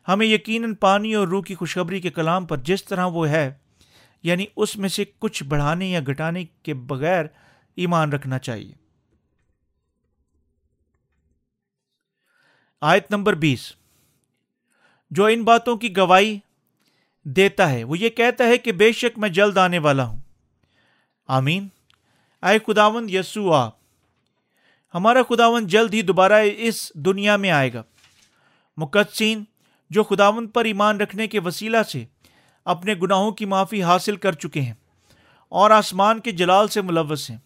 ہمیں 0.08 0.26
یقیناً 0.26 0.76
پانی 0.76 1.14
اور 1.14 1.28
روح 1.28 1.44
کی 1.44 1.56
خوشخبری 1.56 2.02
کے 2.02 2.10
کلام 2.10 2.46
پر 2.46 2.58
جس 2.58 2.86
طرح 2.86 3.06
وہ 3.06 3.30
ہے 3.30 3.54
یعنی 4.24 4.46
اس 4.56 4.78
میں 4.78 4.90
سے 4.90 5.04
کچھ 5.20 5.44
بڑھانے 5.44 5.86
یا 5.86 6.00
گھٹانے 6.08 6.46
کے 6.64 6.74
بغیر 6.74 7.26
ایمان 7.76 8.12
رکھنا 8.12 8.40
چاہیے۔ 8.40 8.74
آیت 12.82 13.12
نمبر 13.12 13.34
بیس۔ 13.34 13.79
جو 15.12 15.26
ان 15.26 15.44
باتوں 15.44 15.78
کی 15.78 15.98
گواہی 15.98 16.40
دیتا 17.24 17.72
ہے، 17.72 17.84
وہ 17.84 17.98
یہ 17.98 18.10
کہتا 18.10 18.44
ہے 18.44 18.58
کہ 18.58 18.72
بے 18.72 18.92
شک 18.92 19.20
میں 19.20 19.30
جلد 19.30 19.58
آنے 19.58 19.80
والا 19.80 20.06
ہوں۔ 20.06 20.20
آمین۔ 21.28 21.68
آئے 22.42 22.60
خداون 22.68 23.10
یسو 23.10 23.54
ہمارا 24.94 25.22
خداون 25.30 25.68
جلد 25.68 25.94
ہی 25.94 26.02
دوبارہ 26.02 26.42
اس 26.58 26.94
دنیا 26.94 27.36
میں 27.36 27.52
آئے 27.52 27.74
گا۔ 27.74 27.84
مقدسین، 28.78 29.44
جو 29.90 30.04
خداون 30.04 30.48
پر 30.48 30.66
ایمان 30.66 31.02
رکھنے 31.02 31.28
کے 31.28 31.40
وسیلہ 31.40 31.84
سے 31.90 32.06
اپنے 32.66 32.94
گناہوں 32.94 33.32
کی 33.32 33.46
معافی 33.46 33.84
حاصل 33.84 34.16
کر 34.16 34.32
چکے 34.32 34.62
ہیں 34.62 34.74
اور 35.50 35.72
آسمان 35.72 36.20
کے 36.20 36.32
جلال 36.32 36.68
سے 36.68 36.82
ملوث 36.82 37.30
ہیں، 37.30 37.38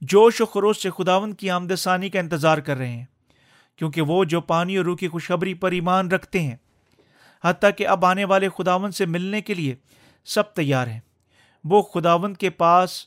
جوش 0.00 0.40
و 0.40 0.46
خروش 0.46 0.82
سے 0.82 0.90
خداون 0.90 1.32
کی 1.32 1.50
آمد 1.50 1.72
ثانی 1.78 2.10
کا 2.10 2.20
انتظار 2.20 2.58
کر 2.58 2.76
رہے 2.76 2.88
ہیں، 2.88 3.04
کیونکہ 3.76 4.00
وہ 4.00 4.24
جو 4.24 4.40
پانی 4.40 4.76
اور 4.76 4.84
روح 4.84 4.96
کی 4.96 5.08
خوشخبری 5.08 5.54
پر 5.54 5.72
ایمان 5.72 6.08
رکھتے 6.08 6.42
ہیں 6.42 6.56
حتیٰ 7.44 7.70
کہ 7.76 7.86
اب 7.86 8.04
آنے 8.04 8.24
والے 8.24 8.48
خداون 8.48 8.92
سے 8.92 9.06
ملنے 9.06 9.40
کے 9.40 9.54
لیے 9.54 9.74
سب 10.24 10.54
تیار 10.54 10.86
ہیں۔ 10.86 11.00
وہ 11.64 11.82
خداون 11.82 12.34
کے 12.34 12.50
پاس 12.50 13.06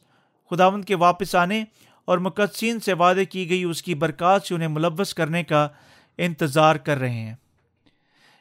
خداون 0.49 0.81
کے 0.81 0.95
واپس 0.95 1.35
آنے 1.35 1.63
اور 2.05 2.17
مقدسین 2.17 2.79
سے 2.79 2.93
وعدے 2.93 3.25
کی 3.25 3.49
گئی 3.49 3.63
اس 3.63 3.83
کی 3.83 3.95
برکات 3.95 4.43
سے 4.43 4.55
انہیں 4.55 4.67
ملوث 4.67 5.13
کرنے 5.13 5.43
کا 5.43 5.67
انتظار 6.17 6.75
کر 6.75 6.97
رہے 6.97 7.13
ہیں۔ 7.13 7.35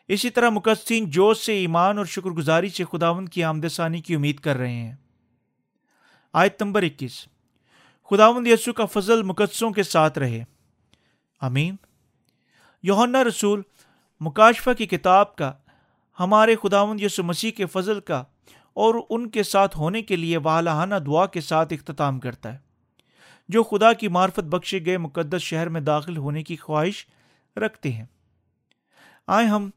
اسی 0.09 0.30
طرح 0.30 0.49
مقدسین 0.49 1.11
جوش 1.11 1.38
سے 1.38 1.53
ایمان 1.53 1.99
اور 1.99 2.07
شکر 2.07 2.30
گزاری 2.30 2.68
سے 2.68 2.84
خداون 2.84 3.28
کی 3.28 3.45
آمد 3.45 3.64
ثانی 3.70 4.01
کی 4.01 4.14
امید 4.14 4.40
کر 4.40 4.57
رہے 4.57 4.72
ہیں۔ 4.72 4.95
آیت 6.32 6.62
نمبر 6.62 6.82
اکیس۔ 6.82 7.28
خداوند 8.11 8.47
یسو 8.47 8.72
کا 8.72 8.84
فضل 8.84 9.22
مقدسوں 9.22 9.70
کے 9.70 9.82
ساتھ 9.82 10.18
رہے۔ 10.18 10.45
امین 11.40 11.76
یوہنا 12.82 13.24
رسول 13.24 13.62
مکاشفہ 14.20 14.70
کی 14.78 14.86
کتاب 14.86 15.36
کا 15.36 15.53
ہمارے 16.20 16.56
خداوند 16.62 17.00
یسو 17.00 17.24
مسیح 17.24 17.50
کے 17.50 17.66
فضل 17.66 18.00
کا 18.00 18.24
اور 18.74 18.94
ان 19.10 19.30
کے 19.30 19.42
ساتھ 19.42 19.78
ہونے 19.78 20.02
کے 20.02 20.16
لیے 20.16 20.36
والہانہ 20.36 20.94
دعا 20.94 21.26
کے 21.26 21.40
ساتھ 21.40 21.72
اختتام 21.72 22.20
کرتا 22.20 22.52
ہے۔ 22.52 22.58
جو 23.48 23.62
خدا 23.62 23.92
کی 23.92 24.08
معرفت 24.08 24.40
بخشے 24.40 24.84
گئے 24.86 24.98
مقدس 24.98 25.42
شہر 25.42 25.68
میں 25.68 25.80
داخل 25.80 26.16
ہونے 26.16 26.42
کی 26.42 26.56
خواہش 26.56 27.06
رکھتے 27.56 27.92
ہیں۔ 27.92 28.04
آئے 29.26 29.46
ہم 29.46 29.70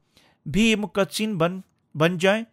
بھی 0.46 0.76
مقدسین 0.76 1.38
بن 1.38 1.62
بن 1.96 2.18
جائیں، 2.18 2.44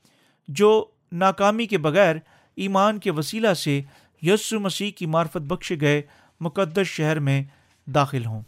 جو 0.49 0.85
ناکامی 1.12 1.66
کے 1.66 1.78
بغیر 1.78 2.16
ایمان 2.57 2.99
کے 2.99 3.11
وسیلہ 3.11 3.55
سے 3.55 3.82
یسو 4.22 4.61
مسیح 4.61 4.91
کی 4.91 5.07
معرفت 5.07 5.37
بخشے 5.37 5.76
گئے 5.80 6.03
مقدس 6.41 6.87
شہر 6.87 7.18
میں 7.18 7.43
داخل 7.87 8.24
ہوں۔ 8.26 8.43